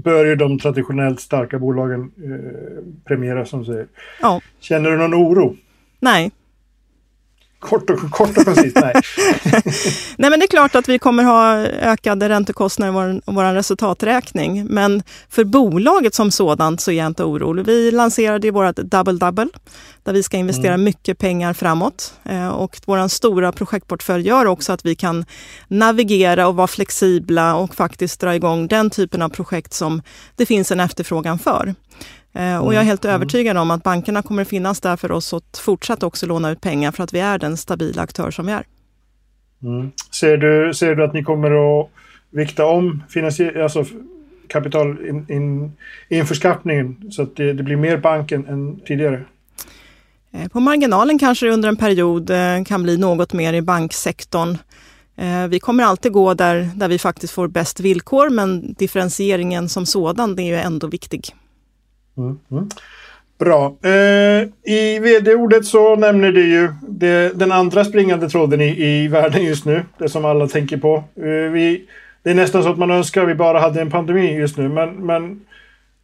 bör 0.03 0.25
ju 0.25 0.35
de 0.35 0.59
traditionellt 0.59 1.19
starka 1.19 1.59
bolagen 1.59 2.01
eh, 2.01 3.03
premieras 3.07 3.49
som 3.49 3.59
du 3.59 3.65
säger. 3.65 3.87
Ja, 4.21 4.41
Känner 4.59 4.91
du 4.91 4.97
någon 4.97 5.13
oro? 5.15 5.55
nej. 5.99 6.31
Kort 7.59 7.89
och, 7.89 8.11
kort 8.11 8.37
och 8.37 8.45
koncist, 8.45 8.77
nej. 8.81 8.93
Nej, 10.17 10.29
men 10.29 10.39
det 10.39 10.45
är 10.45 10.47
klart 10.47 10.75
att 10.75 10.89
vi 10.89 10.99
kommer 10.99 11.23
ha 11.23 11.57
ökade 11.65 12.29
räntekostnader 12.29 12.91
i 12.91 12.95
vår, 12.95 13.21
vår 13.25 13.53
resultaträkning. 13.53 14.65
Men 14.65 15.03
för 15.29 15.43
bolaget 15.43 16.15
som 16.15 16.31
sådant 16.31 16.81
så 16.81 16.91
är 16.91 16.95
jag 16.95 17.07
inte 17.07 17.23
orolig. 17.23 17.65
Vi 17.65 17.91
lanserade 17.91 18.47
ju 18.47 18.51
vårt 18.51 18.75
Double 18.75 19.13
Double 19.13 19.47
där 20.03 20.13
vi 20.13 20.23
ska 20.23 20.37
investera 20.37 20.77
mycket 20.77 21.17
pengar 21.17 21.53
framåt. 21.53 22.13
Eh, 22.23 22.47
och 22.47 22.79
vår 22.85 23.07
stora 23.07 23.51
projektportfölj 23.51 24.27
gör 24.27 24.45
också 24.45 24.73
att 24.73 24.85
vi 24.85 24.95
kan 24.95 25.25
navigera 25.67 26.47
och 26.47 26.55
vara 26.55 26.67
flexibla 26.67 27.55
och 27.55 27.75
faktiskt 27.75 28.19
dra 28.19 28.35
igång 28.35 28.67
den 28.67 28.89
typen 28.89 29.21
av 29.21 29.29
projekt 29.29 29.73
som 29.73 30.01
det 30.35 30.45
finns 30.45 30.71
en 30.71 30.79
efterfrågan 30.79 31.39
för. 31.39 31.75
Eh, 32.33 32.57
Och 32.57 32.73
jag 32.73 32.81
är 32.81 32.85
helt 32.85 33.05
övertygad 33.05 33.57
om 33.57 33.71
att 33.71 33.83
bankerna 33.83 34.21
kommer 34.21 34.43
finnas 34.43 34.81
där 34.81 34.95
för 34.97 35.11
oss 35.11 35.33
att 35.33 35.61
fortsatt 35.63 36.03
också 36.03 36.25
låna 36.25 36.51
ut 36.51 36.61
pengar 36.61 36.91
för 36.91 37.03
att 37.03 37.13
vi 37.13 37.19
är 37.19 37.39
den 37.39 37.57
stabila 37.57 38.01
aktör 38.01 38.31
som 38.31 38.45
vi 38.45 38.51
är. 38.51 38.63
Mm. 39.63 39.91
Ser, 40.19 40.37
du, 40.37 40.73
ser 40.73 40.95
du 40.95 41.03
att 41.03 41.13
ni 41.13 41.23
kommer 41.23 41.81
att 41.81 41.89
vikta 42.29 42.65
om 42.65 43.03
finansier, 43.09 43.63
alltså 43.63 43.85
kapital 44.47 45.07
in, 45.07 45.25
in, 46.09 46.91
så 47.11 47.21
att 47.21 47.35
det, 47.35 47.53
det 47.53 47.63
blir 47.63 47.75
mer 47.75 47.97
bank 47.97 48.31
än, 48.31 48.47
än 48.47 48.79
tidigare? 48.79 49.25
Eh, 50.31 50.47
På 50.47 50.59
marginalen 50.59 51.19
kanske 51.19 51.45
det 51.45 51.51
under 51.51 51.69
en 51.69 51.77
period 51.77 52.29
eh, 52.29 52.63
kan 52.65 52.83
bli 52.83 52.97
något 52.97 53.33
mer 53.33 53.53
i 53.53 53.61
banksektorn. 53.61 54.57
Vi 55.49 55.59
kommer 55.59 55.83
alltid 55.83 56.11
gå 56.11 56.33
där, 56.33 56.69
där 56.75 56.87
vi 56.87 56.99
faktiskt 56.99 57.33
får 57.33 57.47
bäst 57.47 57.79
villkor, 57.79 58.29
men 58.29 58.73
differentieringen 58.73 59.69
som 59.69 59.85
sådan 59.85 60.39
är 60.39 60.43
ju 60.43 60.55
ändå 60.55 60.87
viktig. 60.87 61.35
Mm. 62.19 62.39
Mm. 62.51 62.69
Bra. 63.39 63.75
Eh, 63.83 64.73
I 64.73 64.99
vd-ordet 64.99 65.65
så 65.65 65.95
nämner 65.95 66.31
du 66.31 66.45
ju 66.47 66.69
det, 66.87 67.39
den 67.39 67.51
andra 67.51 67.85
springande 67.85 68.29
tråden 68.29 68.61
i, 68.61 68.85
i 68.85 69.07
världen 69.07 69.43
just 69.43 69.65
nu. 69.65 69.85
Det 69.97 70.09
som 70.09 70.25
alla 70.25 70.47
tänker 70.47 70.77
på. 70.77 71.03
Eh, 71.15 71.51
vi, 71.51 71.85
det 72.23 72.29
är 72.29 72.35
nästan 72.35 72.63
så 72.63 72.69
att 72.69 72.77
man 72.77 72.91
önskar 72.91 73.23
att 73.23 73.29
vi 73.29 73.35
bara 73.35 73.59
hade 73.59 73.81
en 73.81 73.91
pandemi 73.91 74.35
just 74.37 74.57
nu. 74.57 74.69
Men, 74.69 75.05
men 75.05 75.41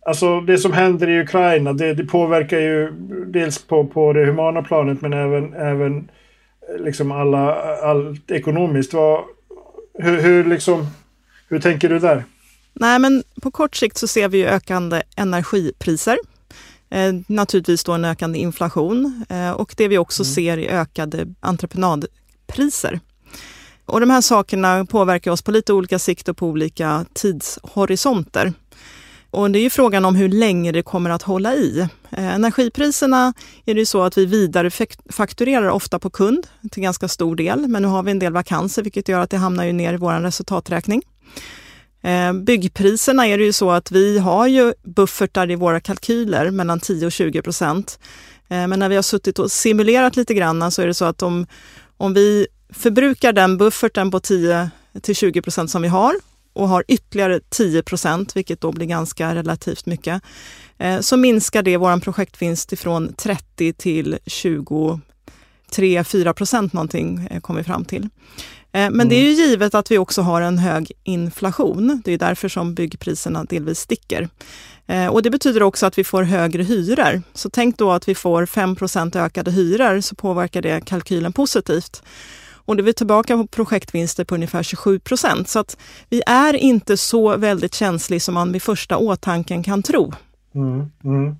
alltså 0.06 0.42
det 0.42 0.58
som 0.58 0.74
händer 0.74 1.10
i 1.10 1.22
Ukraina 1.22 1.74
det, 1.74 1.94
det 1.94 2.06
påverkar 2.06 2.60
ju 2.60 2.92
dels 3.28 3.68
på, 3.68 3.86
på 3.86 4.14
det 4.14 4.26
humana 4.26 4.62
planet 4.62 5.02
men 5.02 5.14
även, 5.14 5.54
även 5.54 5.98
eh, 6.70 6.84
liksom 6.84 7.12
alla, 7.12 7.56
allt 7.76 8.32
ekonomiskt. 8.32 8.94
Vad, 8.94 9.22
hur, 9.94 10.22
hur, 10.22 10.44
liksom, 10.44 10.88
hur 11.50 11.60
tänker 11.60 11.90
du 11.90 12.00
där? 12.00 12.24
Nej, 12.80 13.00
men 13.00 13.24
på 13.42 13.52
kort 13.52 13.76
sikt 13.76 13.98
så 13.98 14.08
ser 14.08 14.30
vi 14.30 14.46
ökande 14.46 15.04
energipriser. 15.16 16.18
Eh, 16.90 17.14
naturligtvis 17.28 17.84
då 17.84 17.92
en 17.92 18.06
ökande 18.06 18.40
inflation 18.40 19.26
eh, 19.30 19.52
och 19.52 19.74
det 19.78 19.88
vi 19.88 19.98
också 19.98 20.26
ser 20.26 20.58
är 20.58 20.82
ökade 20.82 21.28
entreprenadpriser. 21.40 23.00
Och 23.86 24.00
de 24.00 24.10
här 24.10 24.22
sakerna 24.22 24.86
påverkar 24.86 25.32
oss 25.32 25.42
på 25.42 25.52
lite 25.52 25.74
olika 25.74 26.00
sikt 26.00 26.30
och 26.30 26.38
på 26.38 26.48
olika 26.48 27.06
tidshorisonter. 27.14 28.54
Och 29.30 29.52
det 29.52 29.60
är 29.60 29.64
ju 29.64 29.70
frågan 29.70 30.06
om 30.06 30.16
hur 30.16 30.30
länge 30.30 30.72
det 30.72 30.84
kommer 30.84 31.10
att 31.10 31.22
hålla 31.22 31.56
i. 31.56 31.80
Eh, 32.10 32.36
energipriserna 32.36 33.34
är 33.66 33.74
det 33.74 33.80
ju 33.80 33.86
så 33.86 34.04
att 34.04 34.18
vi 34.18 34.26
vidarefakturerar 34.26 35.70
ofta 35.70 36.00
på 36.00 36.10
kund 36.10 36.48
till 36.72 36.84
ganska 36.84 37.08
stor 37.08 37.36
del, 37.36 37.68
men 37.68 37.82
nu 37.82 37.88
har 37.88 38.04
vi 38.04 38.12
en 38.12 38.20
del 38.20 38.34
vakanser 38.34 38.84
vilket 38.84 39.10
gör 39.10 39.20
att 39.20 39.30
det 39.30 39.38
hamnar 39.38 39.64
ju 39.66 39.74
ner 39.74 39.94
i 39.94 39.98
vår 39.98 40.14
resultaträkning. 40.14 41.02
Eh, 42.06 42.34
byggpriserna 42.34 43.28
är 43.28 43.38
det 43.38 43.44
ju 43.44 43.54
så 43.54 43.72
att 43.72 43.92
vi 43.92 44.20
har 44.20 44.48
ju 44.48 44.74
buffertar 44.84 45.52
i 45.52 45.56
våra 45.56 45.80
kalkyler 45.80 46.52
mellan 46.52 46.80
10 46.80 47.06
och 47.06 47.12
20 47.12 47.42
procent. 47.42 48.00
Eh, 48.50 48.68
men 48.68 48.80
när 48.80 48.90
vi 48.90 48.96
har 48.96 49.04
suttit 49.04 49.40
och 49.40 49.52
simulerat 49.52 50.16
lite 50.16 50.34
grann 50.34 50.72
så 50.72 50.82
är 50.82 50.88
det 50.88 50.94
så 50.94 51.06
att 51.06 51.24
om, 51.24 51.48
om 51.98 52.14
vi 52.14 52.48
förbrukar 52.74 53.34
den 53.34 53.58
bufferten 53.58 54.12
på 54.12 54.20
10 54.20 54.70
till 55.02 55.16
20 55.16 55.42
procent 55.42 55.72
som 55.72 55.82
vi 55.82 55.88
har 55.88 56.16
och 56.54 56.70
har 56.70 56.84
ytterligare 56.88 57.40
10 57.50 57.84
procent, 57.84 58.36
vilket 58.36 58.62
då 58.62 58.72
blir 58.72 58.86
ganska 58.86 59.36
relativt 59.36 59.86
mycket, 59.86 60.22
eh, 60.78 61.00
så 61.00 61.18
minskar 61.18 61.64
det 61.64 61.78
vår 61.78 62.00
projektvinst 62.00 62.74
ifrån 62.74 63.14
30 63.14 63.74
till 63.74 64.18
20 64.26 65.00
23-4 65.72 66.34
procent 66.34 66.74
någonting 66.74 67.28
eh, 67.32 67.42
kom 67.42 67.56
vi 67.56 67.64
fram 67.64 67.86
till. 67.86 68.10
Eh, 68.72 68.90
Men 68.92 69.10
det 69.10 69.16
är 69.16 69.22
ju 69.22 69.32
givet 69.32 69.76
att 69.76 69.92
vi 69.92 69.98
också 69.98 70.22
har 70.22 70.42
en 70.42 70.58
hög 70.58 70.92
inflation. 71.04 72.02
Det 72.06 72.12
är 72.12 72.18
därför 72.18 72.50
som 72.50 72.74
byggpriserna 72.74 73.44
delvis 73.44 73.80
sticker. 73.80 74.30
Eh, 74.88 75.08
Och 75.08 75.22
det 75.22 75.30
betyder 75.30 75.64
också 75.64 75.86
att 75.86 75.98
vi 75.98 76.04
får 76.04 76.24
högre 76.24 76.64
hyror. 76.64 77.22
Så 77.34 77.50
tänk 77.50 77.78
då 77.78 77.92
att 77.92 78.08
vi 78.08 78.16
får 78.16 78.46
5% 78.46 79.16
ökade 79.16 79.52
hyror 79.52 80.02
så 80.02 80.16
påverkar 80.16 80.62
det 80.62 80.86
kalkylen 80.86 81.34
positivt. 81.34 82.04
Och 82.68 82.76
det 82.76 82.82
är 82.82 82.86
vi 82.86 82.94
tillbaka 82.94 83.38
på 83.38 83.48
projektvinster 83.48 84.24
på 84.26 84.36
ungefär 84.36 84.64
27 84.64 85.00
procent. 85.00 85.50
Så 85.50 85.60
att 85.60 85.78
vi 86.10 86.22
är 86.28 86.54
inte 86.56 86.98
så 86.98 87.38
väldigt 87.38 87.74
känslig 87.76 88.22
som 88.22 88.34
man 88.34 88.52
vid 88.52 88.62
första 88.62 88.98
åtanken 88.98 89.64
kan 89.64 89.84
tro. 89.84 90.14
Mm, 90.56 90.92
mm. 91.04 91.36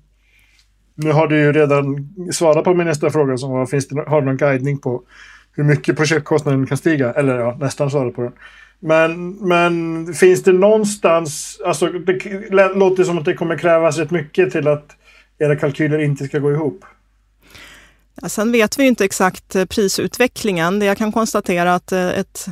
Nu 0.98 1.12
har 1.12 1.26
du 1.26 1.38
ju 1.38 1.52
redan 1.52 2.08
svarat 2.32 2.64
på 2.64 2.74
min 2.74 2.86
nästa 2.86 3.10
fråga 3.10 3.36
som 3.36 3.50
var, 3.50 3.66
finns 3.66 3.88
det, 3.88 4.04
har 4.06 4.20
du 4.20 4.26
någon 4.26 4.36
guidning 4.36 4.78
på 4.78 5.02
hur 5.52 5.64
mycket 5.64 5.96
projektkostnaden 5.96 6.66
kan 6.66 6.78
stiga? 6.78 7.12
Eller 7.12 7.38
ja, 7.38 7.56
nästan 7.60 7.90
svarat 7.90 8.14
på 8.14 8.22
den. 8.22 8.32
Men, 8.80 9.30
men 9.30 10.14
finns 10.14 10.42
det 10.42 10.52
någonstans, 10.52 11.60
alltså 11.64 11.86
det 11.86 12.74
låter 12.74 13.04
som 13.04 13.18
att 13.18 13.24
det 13.24 13.34
kommer 13.34 13.58
krävas 13.58 13.98
rätt 13.98 14.10
mycket 14.10 14.52
till 14.52 14.68
att 14.68 14.96
era 15.38 15.56
kalkyler 15.56 15.98
inte 15.98 16.24
ska 16.24 16.38
gå 16.38 16.52
ihop. 16.52 16.84
Ja, 18.22 18.28
sen 18.28 18.52
vet 18.52 18.78
vi 18.78 18.82
ju 18.82 18.88
inte 18.88 19.04
exakt 19.04 19.56
eh, 19.56 19.64
prisutvecklingen. 19.64 20.78
Det 20.78 20.86
jag 20.86 20.98
kan 20.98 21.12
konstatera 21.12 21.74
att 21.74 21.92
eh, 21.92 22.08
ett 22.08 22.46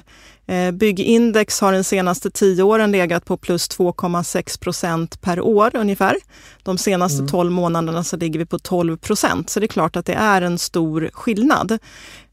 byggindex 0.73 1.61
har 1.61 1.73
de 1.73 1.85
senaste 1.85 2.31
tio 2.31 2.63
åren 2.63 2.93
legat 2.93 3.25
på 3.25 3.37
plus 3.37 3.69
2,6 3.71 4.61
procent 4.61 5.21
per 5.21 5.41
år 5.41 5.71
ungefär. 5.77 6.17
De 6.63 6.79
senaste 6.79 7.27
12 7.27 7.51
månaderna 7.53 8.05
så 8.05 8.17
ligger 8.17 8.39
vi 8.39 8.47
på 8.47 8.59
12 8.59 8.97
procent. 8.97 9.51
Så 9.51 9.61
det 9.61 9.67
är 9.67 9.69
klart 9.69 9.97
att 9.97 10.07
det 10.07 10.15
är 10.15 10.43
en 10.43 10.59
stor 10.59 11.11
skillnad. 11.13 11.79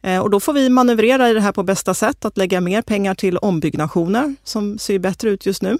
Eh, 0.01 0.19
Och 0.19 0.29
då 0.29 0.39
får 0.39 0.53
vi 0.53 0.69
manövrera 0.69 1.29
i 1.29 1.33
det 1.33 1.41
här 1.41 1.51
på 1.51 1.63
bästa 1.63 1.93
sätt, 1.93 2.25
att 2.25 2.37
lägga 2.37 2.61
mer 2.61 2.81
pengar 2.81 3.15
till 3.15 3.37
ombyggnationer 3.37 4.35
som 4.43 4.77
ser 4.77 4.99
bättre 4.99 5.29
ut 5.29 5.45
just 5.45 5.61
nu. 5.61 5.77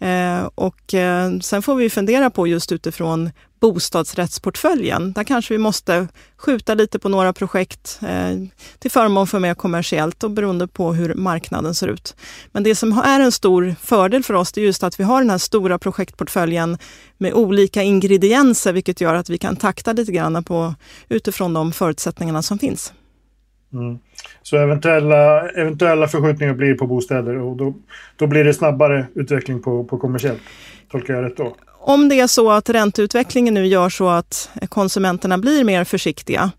Eh, 0.00 0.48
och 0.54 0.94
eh, 0.94 1.38
sen 1.40 1.62
får 1.62 1.74
vi 1.74 1.90
fundera 1.90 2.30
på 2.30 2.46
just 2.46 2.72
utifrån 2.72 3.30
bostadsrättsportföljen. 3.60 5.12
Där 5.12 5.24
kanske 5.24 5.54
vi 5.54 5.58
måste 5.58 6.08
skjuta 6.36 6.74
lite 6.74 6.98
på 6.98 7.08
några 7.08 7.32
projekt 7.32 7.98
eh, 8.02 8.36
till 8.78 8.90
förmån 8.90 9.26
för 9.26 9.38
mer 9.38 9.54
kommersiellt 9.54 10.24
och 10.24 10.30
beroende 10.30 10.66
på 10.66 10.92
hur 10.92 11.14
marknaden 11.14 11.74
ser 11.74 11.88
ut. 11.88 12.16
Men 12.52 12.62
det 12.62 12.74
som 12.74 12.98
är 12.98 13.20
en 13.20 13.32
stor 13.32 13.74
fördel 13.82 14.22
för 14.24 14.34
oss 14.34 14.52
det 14.52 14.60
är 14.60 14.64
just 14.64 14.82
att 14.82 15.00
vi 15.00 15.04
har 15.04 15.20
den 15.20 15.30
här 15.30 15.38
stora 15.38 15.78
projektportföljen 15.78 16.78
med 17.18 17.32
olika 17.32 17.82
ingredienser 17.82 18.72
vilket 18.72 19.00
gör 19.00 19.14
att 19.14 19.28
vi 19.28 19.38
kan 19.38 19.56
takta 19.56 19.92
lite 19.92 20.12
grann 20.12 20.44
på, 20.44 20.74
utifrån 21.08 21.52
de 21.52 21.72
förutsättningarna 21.72 22.42
som 22.42 22.58
finns. 22.58 22.92
Mm. 23.72 23.98
Så 24.42 24.56
eventuella, 24.56 25.48
eventuella 25.48 26.08
förskjutningar 26.08 26.54
blir 26.54 26.74
på 26.74 26.86
bostäder 26.86 27.36
och 27.36 27.56
då, 27.56 27.74
då 28.16 28.26
blir 28.26 28.44
det 28.44 28.54
snabbare 28.54 29.06
utveckling 29.14 29.62
på, 29.62 29.84
på 29.84 29.98
kommersiellt. 29.98 30.40
Tolkar 30.90 31.14
jag 31.14 31.24
rätt 31.24 31.36
då? 31.36 31.56
Om 31.80 32.08
det 32.08 32.20
är 32.20 32.26
så 32.26 32.50
att 32.50 32.70
ränteutvecklingen 32.70 33.54
nu 33.54 33.66
gör 33.66 33.88
så 33.88 34.08
att 34.08 34.50
konsumenterna 34.68 35.38
blir 35.38 35.64
mer 35.64 35.84
försiktiga. 35.84 36.50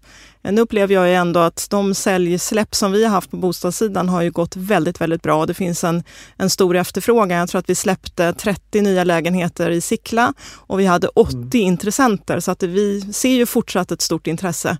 Nu 0.41 0.61
upplever 0.61 0.93
jag 0.93 1.07
ju 1.07 1.13
ändå 1.13 1.39
att 1.39 1.67
de 1.69 1.93
säljsläpp 1.93 2.75
som 2.75 2.91
vi 2.91 3.03
har 3.03 3.11
haft 3.11 3.31
på 3.31 3.37
bostadssidan 3.37 4.09
har 4.09 4.21
ju 4.21 4.31
gått 4.31 4.55
väldigt, 4.55 5.01
väldigt 5.01 5.21
bra. 5.21 5.45
Det 5.45 5.53
finns 5.53 5.83
en, 5.83 6.03
en 6.37 6.49
stor 6.49 6.75
efterfrågan. 6.75 7.37
Jag 7.37 7.49
tror 7.49 7.59
att 7.59 7.69
vi 7.69 7.75
släppte 7.75 8.33
30 8.33 8.81
nya 8.81 9.03
lägenheter 9.03 9.69
i 9.69 9.81
Sickla 9.81 10.33
och 10.55 10.79
vi 10.79 10.85
hade 10.85 11.07
80 11.07 11.57
intressenter. 11.57 12.39
Så 12.39 12.51
att 12.51 12.63
vi 12.63 13.01
ser 13.01 13.29
ju 13.29 13.45
fortsatt 13.45 13.91
ett 13.91 14.01
stort 14.01 14.27
intresse. 14.27 14.77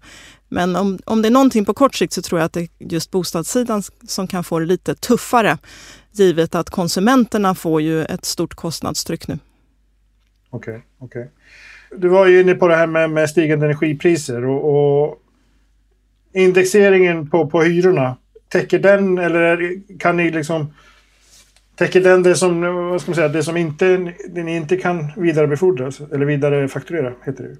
Men 0.49 0.75
om, 0.75 0.99
om 1.05 1.21
det 1.21 1.27
är 1.27 1.31
någonting 1.31 1.65
på 1.65 1.73
kort 1.73 1.95
sikt 1.95 2.13
så 2.13 2.21
tror 2.21 2.39
jag 2.39 2.45
att 2.45 2.53
det 2.53 2.59
är 2.59 2.69
just 2.79 3.11
bostadssidan 3.11 3.83
som 4.07 4.27
kan 4.27 4.43
få 4.43 4.59
det 4.59 4.65
lite 4.65 4.95
tuffare. 4.95 5.57
Givet 6.11 6.55
att 6.55 6.69
konsumenterna 6.69 7.55
får 7.55 7.81
ju 7.81 8.05
ett 8.05 8.25
stort 8.25 8.53
kostnadstryck 8.53 9.27
nu. 9.27 9.39
Okej, 10.49 10.81
okej. 10.99 11.31
Du 11.97 12.07
var 12.07 12.27
ju 12.27 12.41
inne 12.41 12.53
på 12.53 12.67
det 12.67 12.75
här 12.75 12.87
med, 12.87 13.09
med 13.09 13.29
stigande 13.29 13.65
energipriser 13.65 14.45
och, 14.45 15.05
och 15.05 15.17
indexeringen 16.33 17.29
på, 17.29 17.49
på 17.49 17.61
hyrorna. 17.61 18.17
Täcker 18.47 18.79
den 18.79 19.17
eller 19.17 19.81
kan 19.99 20.17
ni 20.17 20.31
liksom 20.31 20.73
Täcker 21.79 22.01
den 22.01 22.23
det 22.23 22.35
som, 22.35 22.61
vad 22.61 23.01
ska 23.01 23.11
man 23.11 23.15
säga, 23.15 23.27
det 23.27 23.43
som 23.43 23.57
inte, 23.57 24.13
ni 24.33 24.55
inte 24.55 24.77
kan 24.77 25.11
vidarebefordras 25.17 26.01
eller 26.13 26.25
vidarefakturera, 26.25 27.13
heter 27.25 27.43
det 27.43 27.57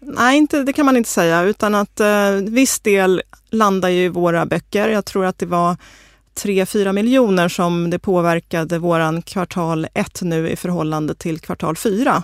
Nej, 0.00 0.38
inte, 0.38 0.62
det 0.62 0.72
kan 0.72 0.86
man 0.86 0.96
inte 0.96 1.10
säga, 1.10 1.42
utan 1.42 1.74
att 1.74 2.00
eh, 2.00 2.32
viss 2.32 2.80
del 2.80 3.22
landar 3.50 3.88
ju 3.88 4.04
i 4.04 4.08
våra 4.08 4.46
böcker. 4.46 4.88
Jag 4.88 5.04
tror 5.04 5.24
att 5.24 5.38
det 5.38 5.46
var 5.46 5.76
3-4 6.42 6.92
miljoner 6.92 7.48
som 7.48 7.90
det 7.90 7.98
påverkade 7.98 8.78
våran 8.78 9.22
kvartal 9.22 9.86
1 9.94 10.22
nu 10.22 10.48
i 10.50 10.56
förhållande 10.56 11.14
till 11.14 11.40
kvartal 11.40 11.76
4. 11.76 12.22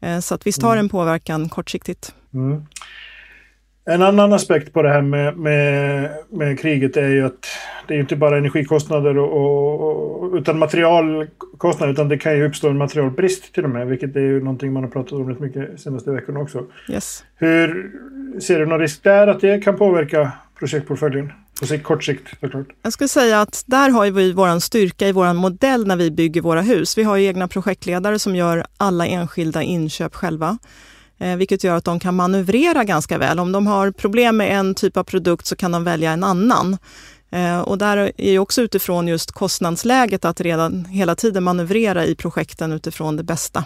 Eh, 0.00 0.20
så 0.20 0.34
att 0.34 0.46
visst 0.46 0.62
har 0.62 0.72
mm. 0.72 0.84
en 0.84 0.88
påverkan 0.88 1.48
kortsiktigt. 1.48 2.14
Mm. 2.34 2.66
En 3.86 4.02
annan 4.02 4.32
aspekt 4.32 4.72
på 4.72 4.82
det 4.82 4.88
här 4.88 5.02
med, 5.02 5.36
med, 5.36 6.10
med 6.30 6.60
kriget 6.60 6.96
är 6.96 7.08
ju 7.08 7.26
att 7.26 7.46
det 7.88 7.94
är 7.94 7.98
inte 7.98 8.16
bara 8.16 8.38
energikostnader 8.38 9.18
och, 9.18 10.22
och, 10.22 10.34
utan 10.34 10.58
materialkostnader 10.58 11.92
utan 11.92 12.08
det 12.08 12.18
kan 12.18 12.36
ju 12.36 12.46
uppstå 12.46 12.68
en 12.68 12.78
materialbrist 12.78 13.54
till 13.54 13.64
och 13.64 13.70
med 13.70 13.86
vilket 13.86 14.16
är 14.16 14.20
ju 14.20 14.40
någonting 14.40 14.72
man 14.72 14.82
har 14.82 14.90
pratat 14.90 15.12
om 15.12 15.28
rätt 15.28 15.40
mycket 15.40 15.80
senaste 15.80 16.10
veckorna 16.10 16.40
också. 16.40 16.64
Yes. 16.88 17.24
Hur 17.36 17.90
Ser 18.40 18.58
du 18.58 18.66
någon 18.66 18.80
risk 18.80 19.02
där 19.02 19.26
att 19.26 19.40
det 19.40 19.58
kan 19.58 19.76
påverka 19.76 20.32
projektportföljen? 20.58 21.32
På 21.60 21.66
sikt, 21.66 21.84
kort 21.84 22.04
sikt 22.04 22.28
såklart. 22.40 22.66
Jag 22.82 22.92
skulle 22.92 23.08
säga 23.08 23.40
att 23.40 23.64
där 23.66 23.90
har 23.90 24.10
vi 24.10 24.32
vår 24.32 24.58
styrka 24.58 25.08
i 25.08 25.12
vår 25.12 25.32
modell 25.32 25.86
när 25.86 25.96
vi 25.96 26.10
bygger 26.10 26.40
våra 26.40 26.60
hus. 26.60 26.98
Vi 26.98 27.02
har 27.02 27.18
egna 27.18 27.48
projektledare 27.48 28.18
som 28.18 28.36
gör 28.36 28.64
alla 28.76 29.06
enskilda 29.06 29.62
inköp 29.62 30.14
själva. 30.14 30.58
Eh, 31.18 31.36
vilket 31.36 31.64
gör 31.64 31.76
att 31.76 31.84
de 31.84 32.00
kan 32.00 32.14
manövrera 32.14 32.84
ganska 32.84 33.18
väl. 33.18 33.38
Om 33.38 33.52
de 33.52 33.66
har 33.66 33.90
problem 33.90 34.36
med 34.36 34.58
en 34.58 34.74
typ 34.74 34.96
av 34.96 35.04
produkt 35.04 35.46
så 35.46 35.56
kan 35.56 35.72
de 35.72 35.84
välja 35.84 36.12
en 36.12 36.24
annan. 36.24 36.76
Eh, 37.30 37.60
och 37.60 37.78
där 37.78 38.12
är 38.16 38.38
också 38.38 38.62
utifrån 38.62 39.08
just 39.08 39.32
kostnadsläget 39.32 40.24
att 40.24 40.40
redan 40.40 40.84
hela 40.84 41.14
tiden 41.14 41.42
manövrera 41.42 42.06
i 42.06 42.14
projekten 42.14 42.72
utifrån 42.72 43.16
det 43.16 43.22
bästa. 43.22 43.64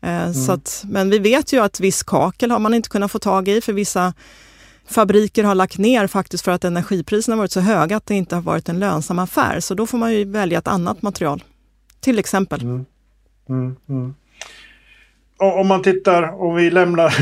Eh, 0.00 0.22
mm. 0.22 0.34
Så 0.34 0.52
att, 0.52 0.84
men 0.88 1.10
vi 1.10 1.18
vet 1.18 1.52
ju 1.52 1.60
att 1.60 1.80
viss 1.80 2.02
kakel 2.02 2.50
har 2.50 2.58
man 2.58 2.74
inte 2.74 2.88
kunnat 2.88 3.12
få 3.12 3.18
tag 3.18 3.48
i 3.48 3.60
för 3.60 3.72
vissa 3.72 4.14
fabriker 4.88 5.44
har 5.44 5.54
lagt 5.54 5.78
ner 5.78 6.06
faktiskt 6.06 6.44
för 6.44 6.52
att 6.52 6.64
energipriserna 6.64 7.36
varit 7.36 7.52
så 7.52 7.60
höga 7.60 7.96
att 7.96 8.06
det 8.06 8.14
inte 8.14 8.34
har 8.34 8.42
varit 8.42 8.68
en 8.68 8.78
lönsam 8.78 9.18
affär. 9.18 9.60
Så 9.60 9.74
då 9.74 9.86
får 9.86 9.98
man 9.98 10.12
ju 10.12 10.24
välja 10.24 10.58
ett 10.58 10.68
annat 10.68 11.02
material, 11.02 11.44
till 12.00 12.18
exempel. 12.18 12.62
Mm. 12.62 12.84
Mm, 13.48 13.76
mm 13.88 14.14
om 15.38 15.66
man 15.66 15.82
tittar, 15.82 16.42
om 16.42 16.54
vi 16.54 16.70
lämnar 16.70 17.14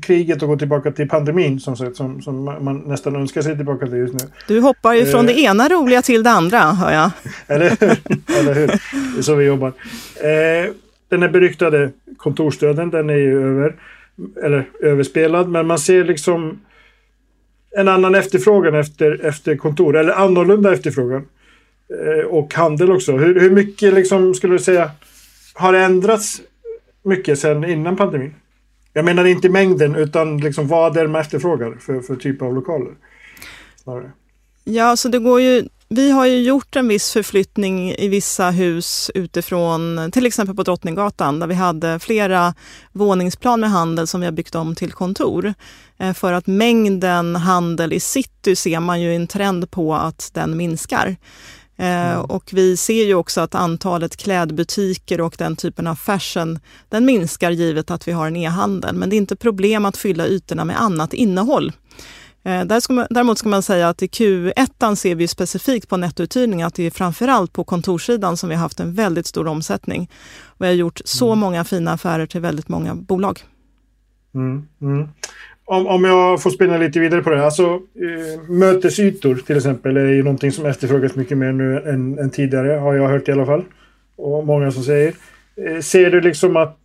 kriget 0.02 0.42
och 0.42 0.48
går 0.48 0.56
tillbaka 0.56 0.90
till 0.90 1.08
pandemin 1.08 1.60
som, 1.60 1.76
sagt, 1.76 1.96
som, 1.96 2.22
som 2.22 2.44
man 2.44 2.78
nästan 2.86 3.16
önskar 3.16 3.42
sig 3.42 3.56
tillbaka 3.56 3.86
till 3.86 3.96
just 3.96 4.14
nu. 4.14 4.20
Du 4.48 4.60
hoppar 4.60 4.94
ju 4.94 5.06
från 5.06 5.26
det 5.26 5.32
eh. 5.32 5.44
ena 5.44 5.68
roliga 5.68 6.02
till 6.02 6.22
det 6.22 6.30
andra, 6.30 6.58
hör 6.58 6.92
jag. 6.92 7.10
Eller 7.46 7.70
hur? 7.70 7.90
Eller 8.38 8.54
hur? 8.54 8.66
Det 8.66 9.18
är 9.18 9.22
så 9.22 9.34
vi 9.34 9.44
jobbar. 9.44 9.68
Eh, 10.16 10.70
den 11.08 11.22
här 11.22 11.28
beryktade 11.28 11.90
kontorsdöden, 12.16 12.90
den 12.90 13.10
är 13.10 13.16
ju 13.16 13.46
över, 13.46 13.74
eller 14.44 14.68
överspelad, 14.80 15.48
men 15.48 15.66
man 15.66 15.78
ser 15.78 16.04
liksom 16.04 16.60
en 17.76 17.88
annan 17.88 18.14
efterfrågan 18.14 18.74
efter, 18.74 19.24
efter 19.24 19.56
kontor, 19.56 19.96
eller 19.96 20.12
annorlunda 20.12 20.72
efterfrågan. 20.72 21.26
Eh, 21.90 22.24
och 22.26 22.54
handel 22.54 22.92
också. 22.92 23.12
Hur, 23.12 23.40
hur 23.40 23.50
mycket 23.50 23.94
liksom, 23.94 24.34
skulle 24.34 24.54
du 24.54 24.58
säga 24.58 24.90
har 25.54 25.74
ändrats 25.74 26.42
mycket 27.02 27.38
sedan 27.38 27.64
innan 27.64 27.96
pandemin. 27.96 28.34
Jag 28.92 29.04
menar 29.04 29.24
inte 29.24 29.48
mängden 29.48 29.94
utan 29.94 30.38
liksom 30.38 30.68
vad 30.68 30.96
är 30.96 31.06
man 31.06 31.20
efterfrågar 31.20 31.76
för, 31.80 32.00
för 32.00 32.16
typ 32.16 32.42
av 32.42 32.54
lokaler. 32.54 32.92
Snarare. 33.76 34.12
Ja, 34.64 34.96
så 34.96 35.08
det 35.08 35.18
går 35.18 35.40
ju, 35.40 35.68
vi 35.88 36.10
har 36.10 36.26
ju 36.26 36.42
gjort 36.42 36.76
en 36.76 36.88
viss 36.88 37.12
förflyttning 37.12 37.90
i 37.92 38.08
vissa 38.08 38.50
hus 38.50 39.10
utifrån, 39.14 40.10
till 40.12 40.26
exempel 40.26 40.56
på 40.56 40.62
Drottninggatan, 40.62 41.40
där 41.40 41.46
vi 41.46 41.54
hade 41.54 41.98
flera 41.98 42.54
våningsplan 42.92 43.60
med 43.60 43.70
handel 43.70 44.06
som 44.06 44.20
vi 44.20 44.26
har 44.26 44.32
byggt 44.32 44.54
om 44.54 44.74
till 44.74 44.92
kontor. 44.92 45.54
Eh, 45.98 46.12
för 46.12 46.32
att 46.32 46.46
mängden 46.46 47.36
handel 47.36 47.92
i 47.92 48.00
city 48.00 48.56
ser 48.56 48.80
man 48.80 49.00
ju 49.00 49.16
en 49.16 49.26
trend 49.26 49.70
på 49.70 49.94
att 49.94 50.30
den 50.34 50.56
minskar. 50.56 51.16
Eh, 51.82 52.12
mm. 52.12 52.24
Och 52.24 52.50
vi 52.52 52.76
ser 52.76 53.04
ju 53.04 53.14
också 53.14 53.40
att 53.40 53.54
antalet 53.54 54.16
klädbutiker 54.16 55.20
och 55.20 55.34
den 55.38 55.56
typen 55.56 55.86
av 55.86 55.94
fashion, 55.94 56.58
den 56.88 57.04
minskar 57.04 57.50
givet 57.50 57.90
att 57.90 58.08
vi 58.08 58.12
har 58.12 58.26
en 58.26 58.36
e-handel. 58.36 58.94
Men 58.94 59.10
det 59.10 59.16
är 59.16 59.18
inte 59.18 59.36
problem 59.36 59.84
att 59.84 59.96
fylla 59.96 60.26
ytorna 60.26 60.64
med 60.64 60.82
annat 60.82 61.12
innehåll. 61.12 61.72
Eh, 62.44 62.64
däremot 63.10 63.38
ska 63.38 63.48
man 63.48 63.62
säga 63.62 63.88
att 63.88 64.02
i 64.02 64.06
Q1 64.06 64.94
ser 64.94 65.14
vi 65.14 65.28
specifikt 65.28 65.88
på 65.88 65.96
nettouthyrning 65.96 66.62
att 66.62 66.74
det 66.74 66.82
är 66.82 66.90
framförallt 66.90 67.52
på 67.52 67.64
kontorssidan 67.64 68.36
som 68.36 68.48
vi 68.48 68.54
har 68.54 68.62
haft 68.62 68.80
en 68.80 68.94
väldigt 68.94 69.26
stor 69.26 69.46
omsättning. 69.46 70.10
Vi 70.58 70.66
har 70.66 70.74
gjort 70.74 71.00
så 71.04 71.26
mm. 71.26 71.38
många 71.38 71.64
fina 71.64 71.92
affärer 71.92 72.26
till 72.26 72.40
väldigt 72.40 72.68
många 72.68 72.94
bolag. 72.94 73.44
Mm, 74.34 74.68
mm 74.80 75.08
om, 75.72 75.86
om 75.86 76.04
jag 76.04 76.42
får 76.42 76.50
spinna 76.50 76.76
lite 76.76 77.00
vidare 77.00 77.22
på 77.22 77.30
det. 77.30 77.44
Alltså, 77.44 77.64
eh, 77.64 78.50
mötesytor 78.50 79.34
till 79.34 79.56
exempel 79.56 79.96
är 79.96 80.06
ju 80.06 80.22
någonting 80.22 80.52
som 80.52 80.66
efterfrågas 80.66 81.14
mycket 81.14 81.38
mer 81.38 81.52
nu 81.52 81.78
än, 81.78 82.18
än, 82.18 82.30
tidigare. 82.30 82.72
Har 82.72 82.94
jag 82.94 83.08
hört 83.08 83.28
i 83.28 83.32
alla 83.32 83.46
fall. 83.46 83.64
Och 84.16 84.46
många 84.46 84.70
som 84.70 84.82
säger. 84.82 85.14
Eh, 85.56 85.80
ser 85.80 86.10
du 86.10 86.20
liksom 86.20 86.56
att... 86.56 86.78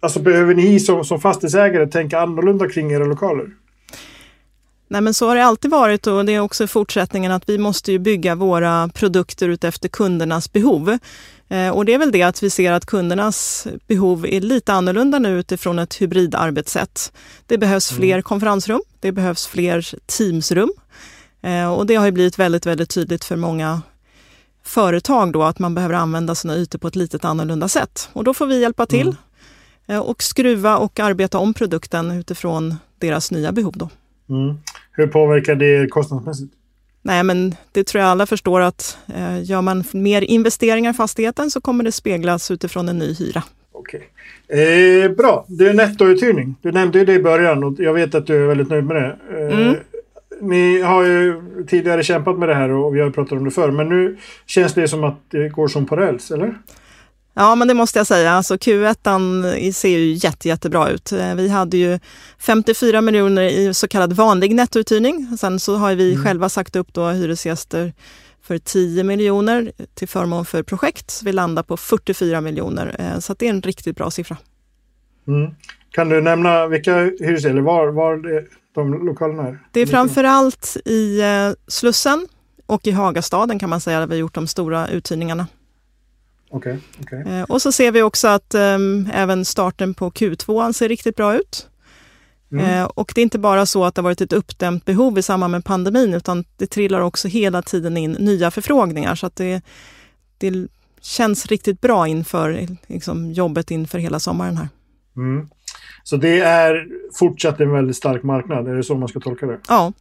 Alltså 0.00 0.20
behöver 0.20 0.54
ni 0.54 0.80
som, 0.80 1.04
som 1.04 1.20
fastighetsägare 1.20 1.86
tänka 1.86 2.20
annorlunda 2.20 2.68
kring 2.68 2.92
era 2.92 3.04
lokaler? 3.04 3.46
Nej 4.90 5.00
men 5.00 5.14
så 5.14 5.28
har 5.28 5.36
det 5.36 5.44
alltid 5.44 5.70
varit 5.70 6.06
och 6.06 6.24
det 6.24 6.34
är 6.34 6.40
också 6.40 6.66
fortsättningen 6.66 7.32
att 7.32 7.48
vi 7.48 7.58
måste 7.58 7.92
ju 7.92 7.98
bygga 7.98 8.34
våra 8.34 8.90
produkter 8.94 9.48
utefter 9.48 9.88
kundernas 9.88 10.52
behov. 10.52 10.98
Eh, 11.48 11.68
och 11.68 11.84
det 11.84 11.94
är 11.94 11.98
väl 11.98 12.12
det 12.12 12.22
att 12.22 12.42
vi 12.42 12.50
ser 12.50 12.72
att 12.72 12.86
kundernas 12.86 13.66
behov 13.86 14.26
är 14.26 14.40
lite 14.40 14.72
annorlunda 14.72 15.18
nu 15.18 15.38
utifrån 15.38 15.78
ett 15.78 16.02
hybridarbetssätt. 16.02 17.12
Det 17.46 17.58
behövs 17.58 17.90
mm. 17.90 18.00
fler 18.00 18.22
konferensrum, 18.22 18.82
det 19.00 19.12
behövs 19.12 19.46
fler 19.46 19.94
Teamsrum. 20.06 20.72
Eh, 21.42 21.72
och 21.72 21.86
det 21.86 21.94
har 21.94 22.06
ju 22.06 22.12
blivit 22.12 22.38
väldigt, 22.38 22.66
väldigt 22.66 22.90
tydligt 22.90 23.24
för 23.24 23.36
många 23.36 23.82
företag 24.64 25.32
då 25.32 25.42
att 25.42 25.58
man 25.58 25.74
behöver 25.74 25.94
använda 25.94 26.34
sina 26.34 26.56
ytor 26.56 26.78
på 26.78 26.88
ett 26.88 26.96
lite 26.96 27.28
annorlunda 27.28 27.68
sätt. 27.68 28.08
Och 28.12 28.24
då 28.24 28.34
får 28.34 28.46
vi 28.46 28.60
hjälpa 28.60 28.86
till 28.86 29.08
mm. 29.08 29.16
Eh, 29.86 29.98
och 29.98 30.22
skruva 30.22 30.76
och 30.76 31.00
arbeta 31.00 31.38
om 31.38 31.54
produkten 31.54 32.10
utifrån 32.10 32.76
deras 32.98 33.30
nya 33.30 33.52
behov. 33.52 33.72
Då. 33.76 33.88
Mm. 34.30 34.54
Hur 34.92 35.06
påverkar 35.06 35.54
det 35.54 35.90
kostnadsmässigt? 35.90 36.52
Nej, 37.02 37.22
men 37.22 37.54
det 37.72 37.84
tror 37.84 38.02
jag 38.02 38.10
alla 38.10 38.26
förstår 38.26 38.60
att 38.60 38.98
eh, 39.14 39.42
gör 39.42 39.62
man 39.62 39.84
mer 39.92 40.22
investeringar 40.22 40.90
i 40.90 40.94
fastigheten 40.94 41.50
så 41.50 41.60
kommer 41.60 41.84
det 41.84 41.92
speglas 41.92 42.50
utifrån 42.50 42.88
en 42.88 42.98
ny 42.98 43.14
hyra. 43.14 43.42
Okej. 43.72 44.08
Eh, 44.48 45.10
bra, 45.10 45.44
det 45.48 45.68
är 45.68 45.74
nettouthyrning. 45.74 46.54
Du 46.62 46.72
nämnde 46.72 46.98
ju 46.98 47.04
det 47.04 47.14
i 47.14 47.22
början 47.22 47.64
och 47.64 47.74
jag 47.78 47.94
vet 47.94 48.14
att 48.14 48.26
du 48.26 48.42
är 48.42 48.46
väldigt 48.46 48.68
nöjd 48.68 48.84
med 48.84 48.96
det. 48.96 49.16
Eh, 49.38 49.60
mm. 49.60 49.76
Ni 50.40 50.82
har 50.82 51.04
ju 51.04 51.42
tidigare 51.68 52.02
kämpat 52.02 52.38
med 52.38 52.48
det 52.48 52.54
här 52.54 52.70
och 52.70 52.96
vi 52.96 53.00
har 53.00 53.10
pratat 53.10 53.32
om 53.32 53.44
det 53.44 53.50
förr, 53.50 53.70
men 53.70 53.88
nu 53.88 54.16
känns 54.46 54.74
det 54.74 54.88
som 54.88 55.04
att 55.04 55.18
det 55.28 55.48
går 55.48 55.68
som 55.68 55.86
på 55.86 55.96
räls, 55.96 56.30
eller? 56.30 56.54
Ja, 57.34 57.54
men 57.54 57.68
det 57.68 57.74
måste 57.74 57.98
jag 57.98 58.06
säga. 58.06 58.32
Alltså 58.32 58.54
Q1 58.54 59.72
ser 59.72 59.98
ju 59.98 60.12
jätte, 60.12 60.48
jättebra 60.48 60.88
ut. 60.90 61.12
Eh, 61.12 61.34
vi 61.34 61.48
hade 61.48 61.76
ju 61.76 61.98
54 62.38 63.00
miljoner 63.00 63.42
i 63.42 63.74
så 63.74 63.88
kallad 63.88 64.12
vanlig 64.12 64.54
nettouthyrning. 64.54 65.36
Sen 65.38 65.60
så 65.60 65.76
har 65.76 65.94
vi 65.94 66.12
mm. 66.12 66.24
själva 66.24 66.48
sagt 66.48 66.76
upp 66.76 66.94
då 66.94 67.08
hyresgäster 67.08 67.92
för 68.42 68.58
10 68.58 69.04
miljoner 69.04 69.72
till 69.94 70.08
förmån 70.08 70.44
för 70.44 70.62
projekt. 70.62 71.10
Så 71.10 71.24
vi 71.24 71.32
landar 71.32 71.62
på 71.62 71.76
44 71.76 72.40
miljoner, 72.40 72.96
eh, 72.98 73.18
så 73.18 73.34
det 73.38 73.46
är 73.46 73.50
en 73.50 73.62
riktigt 73.62 73.96
bra 73.96 74.10
siffra. 74.10 74.36
Mm. 75.28 75.50
Kan 75.90 76.08
du 76.08 76.20
nämna 76.20 76.66
vilka 76.66 76.94
hyresgäster, 76.94 77.60
var, 77.60 77.88
var 77.88 78.46
de 78.74 79.06
lokalerna 79.06 79.48
är? 79.48 79.58
Det 79.72 79.80
är 79.80 79.86
framförallt 79.86 80.76
i 80.84 81.20
eh, 81.20 81.50
Slussen 81.66 82.26
och 82.66 82.86
i 82.86 82.90
Hagastaden 82.90 83.58
kan 83.58 83.70
man 83.70 83.80
säga, 83.80 84.00
där 84.00 84.06
vi 84.06 84.14
har 84.14 84.20
gjort 84.20 84.34
de 84.34 84.46
stora 84.46 84.88
uthyrningarna. 84.88 85.46
Okay, 86.50 86.76
okay. 87.00 87.22
Eh, 87.22 87.42
och 87.42 87.62
så 87.62 87.72
ser 87.72 87.92
vi 87.92 88.02
också 88.02 88.28
att 88.28 88.54
um, 88.54 89.08
även 89.12 89.44
starten 89.44 89.94
på 89.94 90.10
Q2 90.10 90.72
ser 90.72 90.88
riktigt 90.88 91.16
bra 91.16 91.36
ut. 91.36 91.68
Mm. 92.52 92.64
Eh, 92.64 92.84
och 92.84 93.12
det 93.14 93.20
är 93.20 93.22
inte 93.22 93.38
bara 93.38 93.66
så 93.66 93.84
att 93.84 93.94
det 93.94 94.00
har 94.00 94.04
varit 94.04 94.20
ett 94.20 94.32
uppdämt 94.32 94.84
behov 94.84 95.18
i 95.18 95.22
samband 95.22 95.50
med 95.50 95.64
pandemin, 95.64 96.14
utan 96.14 96.44
det 96.56 96.66
trillar 96.66 97.00
också 97.00 97.28
hela 97.28 97.62
tiden 97.62 97.96
in 97.96 98.12
nya 98.12 98.50
förfrågningar. 98.50 99.14
Så 99.14 99.26
att 99.26 99.36
det, 99.36 99.62
det 100.38 100.68
känns 101.00 101.46
riktigt 101.46 101.80
bra 101.80 102.08
inför 102.08 102.66
liksom, 102.86 103.32
jobbet 103.32 103.70
inför 103.70 103.98
hela 103.98 104.20
sommaren 104.20 104.56
här. 104.56 104.68
Mm. 105.16 105.48
Så 106.04 106.16
det 106.16 106.40
är 106.40 106.88
fortsatt 107.12 107.60
en 107.60 107.72
väldigt 107.72 107.96
stark 107.96 108.22
marknad, 108.22 108.68
är 108.68 108.74
det 108.74 108.84
så 108.84 108.94
man 108.94 109.08
ska 109.08 109.20
tolka 109.20 109.46
det? 109.46 109.58
Ja. 109.68 109.92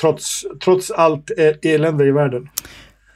Trots, 0.00 0.44
trots 0.64 0.90
allt 0.90 1.30
e-, 1.30 1.58
elände 1.62 2.06
i 2.06 2.10
världen? 2.10 2.48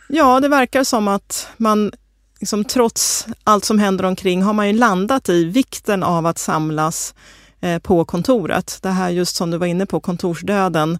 Ja, 0.09 0.41
det 0.41 0.49
verkar 0.49 0.85
som 0.85 1.09
att 1.09 1.49
man 1.57 1.93
liksom, 2.39 2.65
trots 2.65 3.27
allt 3.45 3.65
som 3.65 3.79
händer 3.79 4.05
omkring 4.05 4.43
har 4.43 4.53
man 4.53 4.67
ju 4.67 4.73
landat 4.73 5.29
i 5.29 5.45
vikten 5.45 6.03
av 6.03 6.27
att 6.27 6.39
samlas 6.39 7.15
eh, 7.61 7.79
på 7.79 8.05
kontoret. 8.05 8.79
Det 8.83 8.89
här 8.89 9.11
just 9.11 9.37
som 9.37 9.51
du 9.51 9.59
var 9.59 9.67
inne 9.67 9.87
på, 9.87 10.01
kontorsdöden, 10.01 10.99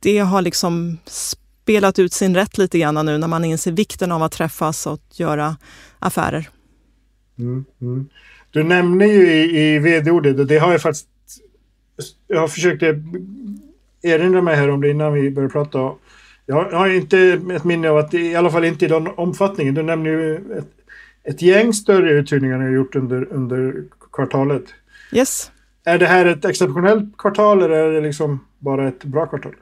det 0.00 0.18
har 0.18 0.42
liksom 0.42 0.98
spelat 1.04 1.98
ut 1.98 2.12
sin 2.12 2.34
rätt 2.34 2.58
lite 2.58 2.78
grann 2.78 3.06
nu 3.06 3.18
när 3.18 3.28
man 3.28 3.44
inser 3.44 3.72
vikten 3.72 4.12
av 4.12 4.22
att 4.22 4.32
träffas 4.32 4.86
och 4.86 5.00
göra 5.12 5.56
affärer. 5.98 6.48
Mm, 7.38 7.64
mm. 7.80 8.08
Du 8.50 8.62
nämner 8.62 9.06
ju 9.06 9.32
i, 9.32 9.74
i 9.74 9.78
vd-ordet, 9.78 10.38
och 10.38 10.46
det 10.46 10.58
har 10.58 10.72
jag 10.72 10.82
faktiskt... 10.82 11.08
Jag 12.26 12.40
har 12.40 12.48
försökt 12.48 12.82
erinra 14.02 14.42
mig 14.42 14.56
här 14.56 14.70
om 14.70 14.80
det 14.80 14.90
innan 14.90 15.12
vi 15.12 15.30
började 15.30 15.52
prata. 15.52 15.92
Jag 16.46 16.70
har 16.70 16.88
inte 16.88 17.18
ett 17.54 17.64
minne 17.64 17.90
av 17.90 17.98
att, 17.98 18.14
i 18.14 18.34
alla 18.34 18.50
fall 18.50 18.64
inte 18.64 18.84
i 18.84 18.88
den 18.88 19.06
omfattningen. 19.06 19.74
Du 19.74 19.82
nämner 19.82 20.10
ju 20.10 20.34
ett, 20.36 20.75
ett 21.28 21.42
gäng 21.42 21.72
större 21.72 22.10
uthyrningar 22.10 22.58
ni 22.58 22.64
har 22.64 22.72
gjort 22.72 22.96
under, 22.96 23.32
under 23.32 23.84
kvartalet. 24.12 24.64
Yes. 25.12 25.50
Är 25.84 25.98
det 25.98 26.06
här 26.06 26.26
ett 26.26 26.44
exceptionellt 26.44 27.18
kvartal 27.18 27.62
eller 27.62 27.76
är 27.76 27.92
det 27.92 28.00
liksom 28.00 28.44
bara 28.58 28.88
ett 28.88 29.04
bra 29.04 29.26
kvartal? 29.26 29.54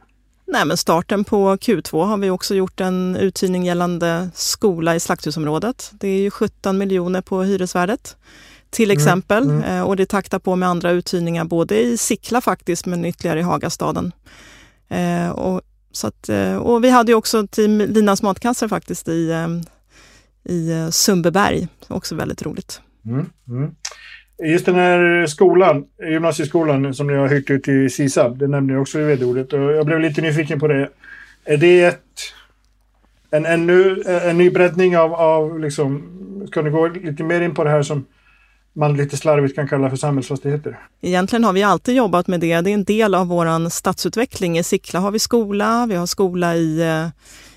Nej, 0.47 0.67
men 0.67 0.77
starten 0.77 1.25
på 1.25 1.57
Q2 1.57 2.05
har 2.05 2.17
vi 2.17 2.31
också 2.31 2.55
gjort 2.55 2.81
en 2.81 3.17
uthyrning 3.17 3.65
gällande 3.65 4.31
skola 4.35 4.95
i 4.95 5.01
slakthusområdet. 5.01 5.93
Det 5.93 6.09
är 6.09 6.21
ju 6.21 6.31
17 6.31 6.79
miljoner 6.79 7.21
på 7.21 7.43
hyresvärdet 7.43 8.17
till 8.71 8.91
mm, 8.91 8.99
exempel. 8.99 9.43
Mm, 9.43 9.63
mm. 9.63 9.85
Och 9.85 9.97
det 9.97 10.07
taktar 10.07 10.39
på 10.39 10.57
med 10.57 10.69
andra 10.69 10.91
uthyrningar 10.91 11.45
både 11.45 11.81
i 11.81 11.97
Sickla 11.97 12.41
faktiskt, 12.41 12.87
men 12.87 13.05
ytterligare 13.05 13.39
i 13.39 13.43
Hagastaden. 13.43 14.13
Eh, 14.89 15.31
och, 15.31 15.61
så 15.93 16.07
att, 16.07 16.29
eh, 16.29 16.57
och 16.57 16.85
vi 16.85 16.91
hade 16.91 17.13
ju 17.13 17.17
också 17.17 17.47
Team 17.47 17.79
Linas 17.79 18.23
matkassar 18.23 18.69
faktiskt 18.69 19.09
i, 19.09 19.31
eh, 19.31 19.49
i 20.45 20.89
Sundbyberg, 20.91 21.69
också 21.89 22.15
väldigt 22.15 22.43
roligt. 22.43 22.81
Mm, 23.07 23.27
mm. 23.49 23.71
Just 24.43 24.67
den 24.67 24.75
här 24.75 25.27
skolan, 25.27 25.85
gymnasieskolan 26.11 26.95
som 26.95 27.07
ni 27.07 27.15
har 27.15 27.29
hyrt 27.29 27.51
ut 27.51 27.69
i 27.69 27.91
SISAB, 27.91 28.39
det 28.39 28.49
nämnde 28.49 28.73
jag 28.73 28.83
också 28.83 29.01
i 29.01 29.05
vd-ordet 29.05 29.53
jag 29.53 29.87
blev 29.87 30.01
lite 30.01 30.21
nyfiken 30.21 30.61
på 30.61 30.69
det. 30.69 30.89
Är 31.45 31.57
det 31.57 31.85
ett, 31.85 32.01
en, 33.31 33.47
en, 33.47 33.67
ny, 33.67 34.03
en 34.07 34.39
ny 34.39 34.51
breddning 34.51 34.99
av, 34.99 35.15
av 35.15 35.61
liksom, 35.61 36.03
ska 36.49 36.63
ni 36.63 36.71
gå 36.71 36.89
lite 36.89 37.23
mer 37.23 37.41
in 37.41 37.55
på 37.55 37.65
det 37.65 37.71
här 37.71 37.83
som 37.83 38.07
man 38.73 38.97
lite 38.97 39.17
slarvigt 39.17 39.55
kan 39.55 39.69
kalla 39.69 39.91
för 39.91 39.97
samhällsfastigheter? 39.97 40.79
Egentligen 41.01 41.45
har 41.45 41.53
vi 41.53 41.63
alltid 41.63 41.95
jobbat 41.95 42.27
med 42.27 42.41
det. 42.41 42.61
Det 42.61 42.71
är 42.71 42.75
en 42.75 42.85
del 42.85 43.15
av 43.15 43.27
vår 43.27 43.69
stadsutveckling. 43.69 44.59
I 44.59 44.63
Sickla 44.63 45.01
har 45.01 45.11
vi 45.11 45.19
skola, 45.19 45.87
vi 45.89 45.95
har 45.95 46.07
skola 46.07 46.57
i, 46.57 46.81
eh, 46.81 47.09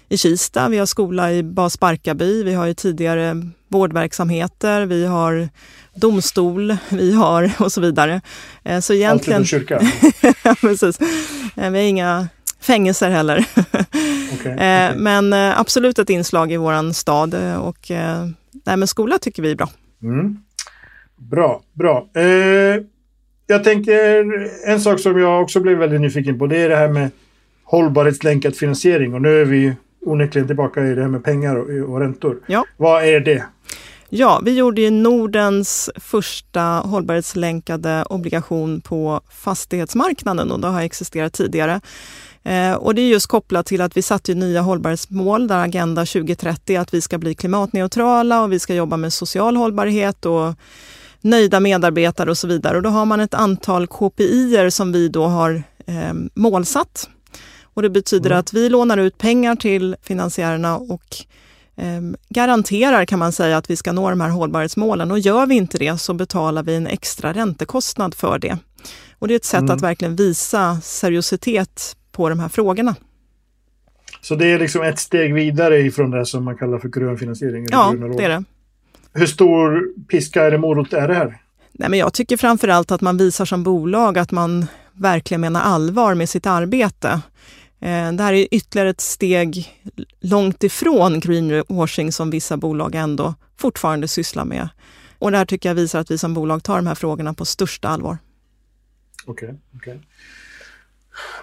i 0.10 0.18
Kista, 0.18 0.70
vi 0.70 0.78
har 0.78 0.86
skola 0.86 1.34
i 1.34 1.44
Bas 1.44 1.80
Barkarby, 1.80 2.44
vi 2.44 2.54
har 2.54 2.66
ju 2.66 2.74
tidigare 2.74 3.42
vårdverksamheter, 3.68 4.86
vi 4.86 5.06
har 5.06 5.50
domstol, 5.96 6.78
vi 6.90 7.14
har 7.14 7.52
och 7.60 7.72
så 7.72 7.82
vidare. 7.82 8.22
Eh, 8.64 8.80
så 8.80 8.94
egentligen... 8.94 9.42
Allt 9.42 9.48
kyrka? 9.48 9.82
ja, 10.44 10.56
precis. 10.62 11.00
Eh, 11.56 11.72
vi 11.72 11.80
har 11.80 11.86
inga 11.86 12.28
fängelser 12.60 13.10
heller. 13.10 13.38
okay, 14.34 14.54
okay. 14.54 14.96
Men 14.96 15.34
absolut 15.34 16.00
ett 16.00 16.10
inslag 16.10 16.52
i 16.52 16.58
vår 16.58 16.94
stad 16.94 17.36
och 17.60 17.92
nej, 18.66 18.78
men 18.78 18.88
skola 18.88 19.18
tycker 19.18 19.44
vi 19.44 19.52
är 19.52 19.56
bra. 19.56 19.70
Mm. 20.04 20.38
Bra, 21.18 21.62
bra. 21.74 22.10
Eh, 22.16 22.84
jag 23.48 23.64
tänker 23.64 24.26
en 24.70 24.82
sak 24.82 25.00
som 25.00 25.20
jag 25.20 25.42
också 25.42 25.60
blev 25.60 25.78
väldigt 25.78 26.02
nyfiken 26.02 26.40
på. 26.40 26.48
Det 26.48 26.58
är 26.58 26.70
det 26.70 26.76
här 26.76 26.90
med 26.90 27.10
hållbarhetslänkad 27.64 28.56
finansiering. 28.56 29.14
Och 29.14 29.22
nu 29.22 29.42
är 29.42 29.46
vi 29.46 29.74
onekligen 30.06 30.48
tillbaka 30.48 30.84
i 30.84 30.96
det 30.96 31.02
här 31.02 31.10
med 31.10 31.24
pengar 31.24 31.56
och, 31.56 31.90
och 31.90 32.00
räntor. 32.00 32.40
Ja. 32.48 32.66
Vad 32.78 33.04
är 33.04 33.20
det? 33.20 33.44
Ja, 34.10 34.42
vi 34.46 34.56
gjorde 34.56 34.82
ju 34.82 34.92
Nordens 34.92 35.90
första 35.96 36.62
hållbarhetslänkade 36.62 38.06
obligation 38.10 38.82
på 38.82 39.22
fastighetsmarknaden 39.30 40.52
och 40.52 40.60
det 40.60 40.68
har 40.68 40.82
existerat 40.82 41.34
tidigare. 41.34 41.82
Eh, 42.44 42.74
och 42.74 42.96
det 42.96 43.02
är 43.02 43.08
just 43.08 43.28
kopplat 43.28 43.66
till 43.66 43.82
att 43.82 43.98
vi 43.98 44.02
satte 44.02 44.34
nya 44.34 44.62
hållbarhetsmål 44.62 45.48
där 45.48 45.64
Agenda 45.64 46.06
2030 46.06 46.76
att 46.76 46.94
vi 46.94 47.02
ska 47.02 47.18
bli 47.18 47.36
klimatneutrala 47.36 48.44
och 48.44 48.52
vi 48.52 48.60
ska 48.60 48.74
jobba 48.74 48.98
med 48.98 49.14
social 49.14 49.58
hållbarhet 49.58 50.26
och 50.26 50.54
nöjda 51.22 51.60
medarbetare 51.60 52.30
och 52.30 52.38
så 52.38 52.48
vidare. 52.48 52.78
Och 52.78 52.84
då 52.84 52.90
har 52.90 53.06
man 53.06 53.20
ett 53.20 53.34
antal 53.34 53.88
KPI 53.88 54.72
som 54.72 54.92
vi 54.92 55.10
då 55.10 55.26
har 55.26 55.64
eh, 55.86 56.14
målsatt. 56.34 57.10
Och 57.78 57.84
det 57.84 57.90
betyder 57.90 58.30
mm. 58.30 58.40
att 58.40 58.54
vi 58.54 58.70
lånar 58.70 58.98
ut 58.98 59.18
pengar 59.18 59.56
till 59.56 59.96
finansiärerna 60.02 60.78
och 60.78 61.04
eh, 61.76 62.02
garanterar 62.30 63.06
kan 63.06 63.20
man 63.20 63.32
säga 63.32 63.58
att 63.58 63.70
vi 63.70 63.76
ska 63.76 63.92
nå 63.92 64.10
de 64.10 64.22
här 64.22 64.30
hållbarhetsmålen. 64.30 65.12
Och 65.12 65.20
gör 65.20 65.46
vi 65.46 65.56
inte 65.56 65.78
det 65.78 65.98
så 65.98 66.14
betalar 66.14 66.64
vi 66.64 66.76
en 66.76 66.88
extra 66.88 67.34
räntekostnad 67.34 68.16
för 68.16 68.40
det. 68.40 68.58
Och 69.20 69.28
det 69.28 69.34
är 69.34 69.36
ett 69.36 69.46
sätt 69.46 69.60
mm. 69.60 69.76
att 69.76 69.82
verkligen 69.82 70.16
visa 70.16 70.82
seriositet 70.82 71.98
på 72.12 72.30
de 72.30 72.40
här 72.40 72.50
frågorna. 72.50 72.96
Så 74.22 74.36
det 74.36 74.46
är 74.46 74.60
liksom 74.60 74.82
ett 74.82 75.00
steg 75.00 75.34
vidare 75.34 75.80
ifrån 75.80 76.12
det 76.12 76.26
som 76.26 76.44
man 76.44 76.58
kallar 76.58 76.80
för 76.80 76.90
grön 76.90 77.18
finansiering? 77.18 77.66
Ja, 77.72 77.94
det 78.18 78.24
är 78.24 78.30
det. 78.30 78.44
Hur 79.14 79.26
stor 79.26 79.90
piska 80.08 80.48
eller 80.48 80.58
morot 80.58 80.94
är 80.94 81.08
det 81.08 81.14
här? 81.14 81.38
Nej, 81.72 81.90
men 81.90 82.00
jag 82.00 82.14
tycker 82.14 82.38
framför 82.38 82.68
allt 82.68 82.92
att 82.92 83.02
man 83.02 83.18
visar 83.18 83.46
som 83.46 83.64
bolag 83.64 84.18
att 84.18 84.32
man 84.32 84.66
verkligen 84.94 85.42
menar 85.42 85.62
allvar 85.62 86.14
med 86.14 86.30
sitt 86.30 86.46
arbete. 86.46 87.22
Eh, 87.80 88.12
det 88.12 88.24
här 88.24 88.34
är 88.34 88.48
ytterligare 88.52 88.90
ett 88.90 89.02
steg 89.02 89.82
långt 90.20 90.64
ifrån 90.64 91.20
greenwashing 91.20 92.12
som 92.12 92.30
vissa 92.30 92.58
bolag 92.58 92.96
ändå 92.96 93.34
fortfarande 93.58 94.08
sysslar 94.08 94.46
med. 94.46 94.70
Och 95.20 95.32
det 95.32 95.38
här 95.38 95.46
tycker 95.46 95.70
jag 95.70 95.76
visar 95.76 96.00
att 96.00 96.12
vi 96.12 96.18
som 96.18 96.34
bolag 96.34 96.64
tar 96.64 96.76
de 96.76 96.88
här 96.88 96.96
frågorna 96.96 97.34
på 97.34 97.46
största 97.46 97.88
allvar. 97.88 98.18
Okej. 99.26 99.56
Okay, 99.76 99.94
okay. 99.94 100.04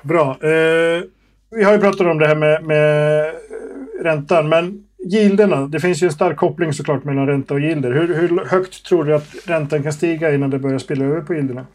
Bra. 0.03 0.31
Eh, 0.31 1.03
vi 1.51 1.65
har 1.65 1.73
ju 1.73 1.79
pratat 1.79 2.07
om 2.07 2.19
det 2.19 2.27
här 2.27 2.37
med, 2.37 2.65
med 2.65 3.21
eh, 3.21 3.33
räntan, 4.03 4.49
men 4.49 4.85
Gilderna, 5.07 5.67
det 5.67 5.81
finns 5.81 6.03
ju 6.03 6.07
en 6.07 6.13
stark 6.13 6.37
koppling 6.37 6.73
såklart 6.73 7.05
mellan 7.05 7.27
ränta 7.27 7.55
och 7.55 7.61
gilder. 7.61 7.93
Hur, 7.93 8.15
hur 8.15 8.45
högt 8.45 8.87
tror 8.87 9.05
du 9.05 9.15
att 9.15 9.35
räntan 9.47 9.83
kan 9.83 9.93
stiga 9.93 10.35
innan 10.35 10.51
det 10.51 10.59
börjar 10.59 10.79
spilla 10.79 11.05
över 11.05 11.21
på 11.21 11.35
gilderna? 11.35 11.67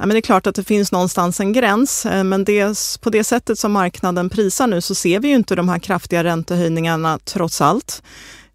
Ja, 0.00 0.06
men 0.06 0.14
det 0.14 0.18
är 0.18 0.22
klart 0.22 0.46
att 0.46 0.54
det 0.54 0.64
finns 0.64 0.92
någonstans 0.92 1.40
en 1.40 1.52
gräns, 1.52 2.06
eh, 2.06 2.24
men 2.24 2.44
det, 2.44 2.78
på 3.00 3.10
det 3.10 3.24
sättet 3.24 3.58
som 3.58 3.72
marknaden 3.72 4.30
prisar 4.30 4.66
nu 4.66 4.80
så 4.80 4.94
ser 4.94 5.20
vi 5.20 5.28
ju 5.28 5.34
inte 5.34 5.54
de 5.54 5.68
här 5.68 5.78
kraftiga 5.78 6.24
räntehöjningarna 6.24 7.18
trots 7.24 7.60
allt. 7.60 8.02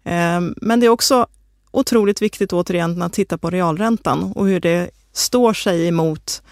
Eh, 0.04 0.40
men 0.56 0.80
det 0.80 0.86
är 0.86 0.90
också 0.90 1.26
otroligt 1.70 2.22
viktigt 2.22 2.52
återigen 2.52 3.02
att 3.02 3.12
titta 3.12 3.38
på 3.38 3.50
realräntan 3.50 4.32
och 4.32 4.46
hur 4.46 4.60
det 4.60 4.90
står 5.12 5.52
sig 5.52 5.88
emot 5.88 6.42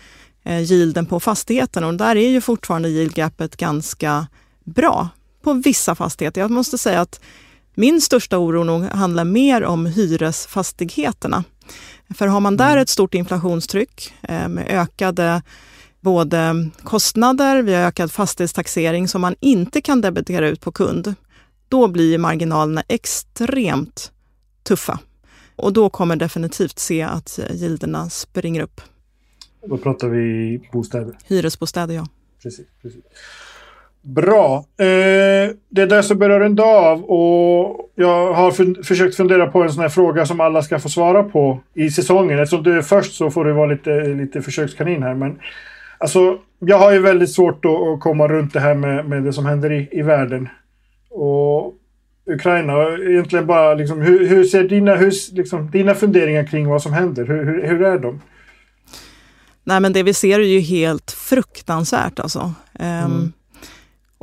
gilden 0.45 0.77
yielden 0.77 1.07
på 1.07 1.21
fastigheten. 1.21 1.85
Och 1.85 1.95
där 1.95 2.17
är 2.17 2.29
ju 2.29 2.41
fortfarande 2.41 2.89
yieldgapet 2.89 3.57
ganska 3.57 4.27
bra 4.65 5.09
på 5.43 5.53
vissa 5.53 5.95
fastigheter. 5.95 6.41
Jag 6.41 6.51
måste 6.51 6.79
säga 6.79 7.01
att 7.01 7.21
min 7.75 8.01
största 8.01 8.39
oro 8.39 8.65
nog 8.65 8.83
handlar 8.85 9.25
mer 9.25 9.65
om 9.65 9.87
hyresfastigheterna. 9.87 11.45
För 12.15 12.27
har 12.27 12.41
man 12.41 12.57
där 12.57 12.71
mm. 12.71 12.83
ett 12.83 12.89
stort 12.89 13.15
inflationstryck 13.15 14.15
eh, 14.23 14.49
med 14.49 14.67
ökade 14.69 15.43
både 16.01 16.71
kostnader, 16.83 17.63
vi 17.63 17.75
har 17.75 17.83
ökad 17.83 18.13
fastighetstaxering 18.13 19.09
som 19.09 19.21
man 19.21 19.35
inte 19.41 19.81
kan 19.81 20.01
debitera 20.01 20.49
ut 20.49 20.61
på 20.61 20.73
kund, 20.73 21.15
då 21.69 21.89
blir 21.89 22.19
marginalerna 22.19 22.83
extremt 22.89 24.13
tuffa. 24.63 24.99
Och 25.57 25.73
då 25.73 25.91
kommer 25.91 26.17
definitivt 26.17 26.79
se 26.79 27.03
att 27.03 27.41
gilderna 27.51 28.11
springer 28.11 28.63
upp. 28.63 28.81
Då 29.67 29.79
pratar 29.79 30.09
vi 30.09 30.69
bostäder? 30.73 31.19
Hyresbostäder, 31.25 31.95
ja. 31.95 32.07
Precis, 32.43 32.67
precis. 32.83 33.05
Bra. 34.05 34.57
Eh, 34.57 35.55
det 35.69 35.83
är 35.83 35.87
dags 35.87 36.11
att 36.11 36.19
börja 36.19 36.41
runda 36.41 36.63
av 36.63 37.05
och 37.05 37.91
jag 37.95 38.33
har 38.33 38.51
fun 38.51 38.85
försökt 38.85 39.17
fundera 39.17 39.47
på 39.47 39.63
en 39.63 39.73
sån 39.73 39.83
här 39.83 39.89
fråga 39.89 40.27
som 40.27 40.41
alla 40.41 40.63
ska 40.63 40.79
få 40.79 40.89
svara 40.89 41.23
på 41.23 41.61
i 41.75 41.91
säsongen. 41.91 42.39
Eftersom 42.39 42.63
du 42.63 42.79
är 42.79 42.83
först 42.83 43.15
så 43.15 43.31
får 43.31 43.45
du 43.45 43.53
vara 43.53 43.67
lite, 43.67 44.01
lite 44.01 44.43
försökskanin 44.43 45.03
här. 45.03 45.15
Men, 45.15 45.39
alltså, 45.99 46.39
jag 46.59 46.79
har 46.79 46.93
ju 46.93 46.99
väldigt 46.99 47.33
svårt 47.33 47.65
att, 47.65 48.01
komma 48.01 48.29
runt 48.29 48.53
det 48.53 48.61
här 48.61 48.75
med, 48.75 49.09
med 49.09 49.23
det 49.23 49.33
som 49.33 49.47
händer 49.47 49.73
i, 49.73 49.89
i 49.93 50.03
världen. 50.03 50.49
Och 51.11 51.75
Ukraina, 52.27 52.73
egentligen 53.11 53.47
bara 53.47 53.75
liksom, 53.75 54.03
hur, 54.03 54.27
hur 54.27 54.45
ser 54.45 54.65
dina, 54.65 54.95
hur, 54.95 55.35
liksom, 55.35 55.71
dina 55.71 55.95
funderingar 55.95 56.45
kring 56.45 56.69
vad 56.69 56.83
som 56.83 56.93
händer? 56.93 57.25
Hur, 57.27 57.45
hur, 57.45 57.67
hur 57.67 57.83
är 57.83 57.99
de? 57.99 58.21
Nej 59.65 59.81
men 59.81 59.93
det 59.93 60.03
vi 60.03 60.15
ser 60.15 60.41
är 60.41 60.45
ju 60.45 60.61
helt 60.61 61.11
fruktansvärt 61.11 62.19
alltså. 62.19 62.41
Um, 62.79 62.87
mm 62.87 63.33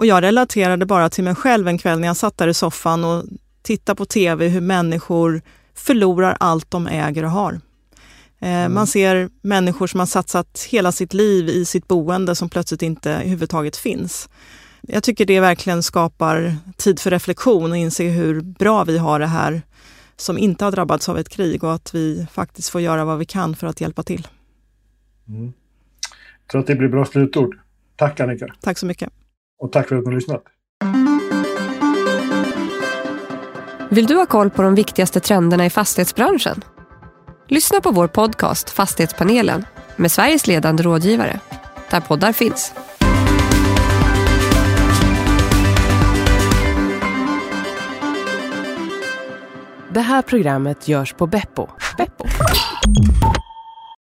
och 0.01 0.07
jag 0.07 0.23
relaterade 0.23 0.85
bara 0.85 1.09
till 1.09 1.23
mig 1.23 1.35
själv 1.35 1.67
en 1.67 1.77
kväll 1.77 1.99
när 1.99 2.07
jag 2.07 2.17
satt 2.17 2.37
där 2.37 2.47
i 2.47 2.53
soffan 2.53 3.03
och 3.03 3.23
tittade 3.61 3.97
på 3.97 4.05
tv 4.05 4.47
hur 4.47 4.61
människor 4.61 5.41
förlorar 5.75 6.37
allt 6.39 6.71
de 6.71 6.87
äger 6.87 7.23
och 7.23 7.31
har. 7.31 7.53
Eh, 8.39 8.49
mm. 8.49 8.73
Man 8.73 8.87
ser 8.87 9.29
människor 9.41 9.87
som 9.87 9.99
har 9.99 10.07
satsat 10.07 10.67
hela 10.69 10.91
sitt 10.91 11.13
liv 11.13 11.49
i 11.49 11.65
sitt 11.65 11.87
boende 11.87 12.35
som 12.35 12.49
plötsligt 12.49 12.81
inte 12.81 13.11
överhuvudtaget 13.11 13.77
finns. 13.77 14.29
Jag 14.81 15.03
tycker 15.03 15.25
det 15.25 15.39
verkligen 15.39 15.83
skapar 15.83 16.55
tid 16.77 16.99
för 16.99 17.11
reflektion 17.11 17.71
och 17.71 17.77
inse 17.77 18.03
hur 18.03 18.41
bra 18.41 18.83
vi 18.83 18.97
har 18.97 19.19
det 19.19 19.27
här 19.27 19.61
som 20.17 20.37
inte 20.37 20.65
har 20.65 20.71
drabbats 20.71 21.09
av 21.09 21.17
ett 21.17 21.29
krig 21.29 21.63
och 21.63 21.73
att 21.73 21.95
vi 21.95 22.27
faktiskt 22.31 22.69
får 22.69 22.81
göra 22.81 23.05
vad 23.05 23.17
vi 23.17 23.25
kan 23.25 23.55
för 23.55 23.67
att 23.67 23.81
hjälpa 23.81 24.03
till. 24.03 24.27
Mm. 25.27 25.53
Jag 26.41 26.51
tror 26.51 26.61
att 26.61 26.67
det 26.67 26.75
blir 26.75 26.89
bra 26.89 27.05
slutord. 27.05 27.59
Tack 27.95 28.19
Annika. 28.19 28.55
Tack 28.61 28.77
så 28.77 28.85
mycket. 28.85 29.13
Och 29.61 29.71
tack 29.71 29.87
för 29.87 29.95
att 29.95 30.03
ni 30.03 30.09
har 30.09 30.15
lyssnat. 30.15 30.43
Vill 33.89 34.05
du 34.05 34.15
ha 34.15 34.25
koll 34.25 34.49
på 34.49 34.61
de 34.61 34.75
viktigaste 34.75 35.19
trenderna 35.19 35.65
i 35.65 35.69
fastighetsbranschen? 35.69 36.63
Lyssna 37.47 37.81
på 37.81 37.91
vår 37.91 38.07
podcast 38.07 38.69
Fastighetspanelen 38.69 39.65
med 39.95 40.11
Sveriges 40.11 40.47
ledande 40.47 40.83
rådgivare, 40.83 41.39
där 41.89 42.01
poddar 42.01 42.33
finns. 42.33 42.73
Det 49.93 50.01
här 50.01 50.21
programmet 50.21 50.87
görs 50.87 51.13
på 51.13 51.27
Beppo. 51.27 51.67
Beppo. 51.97 52.25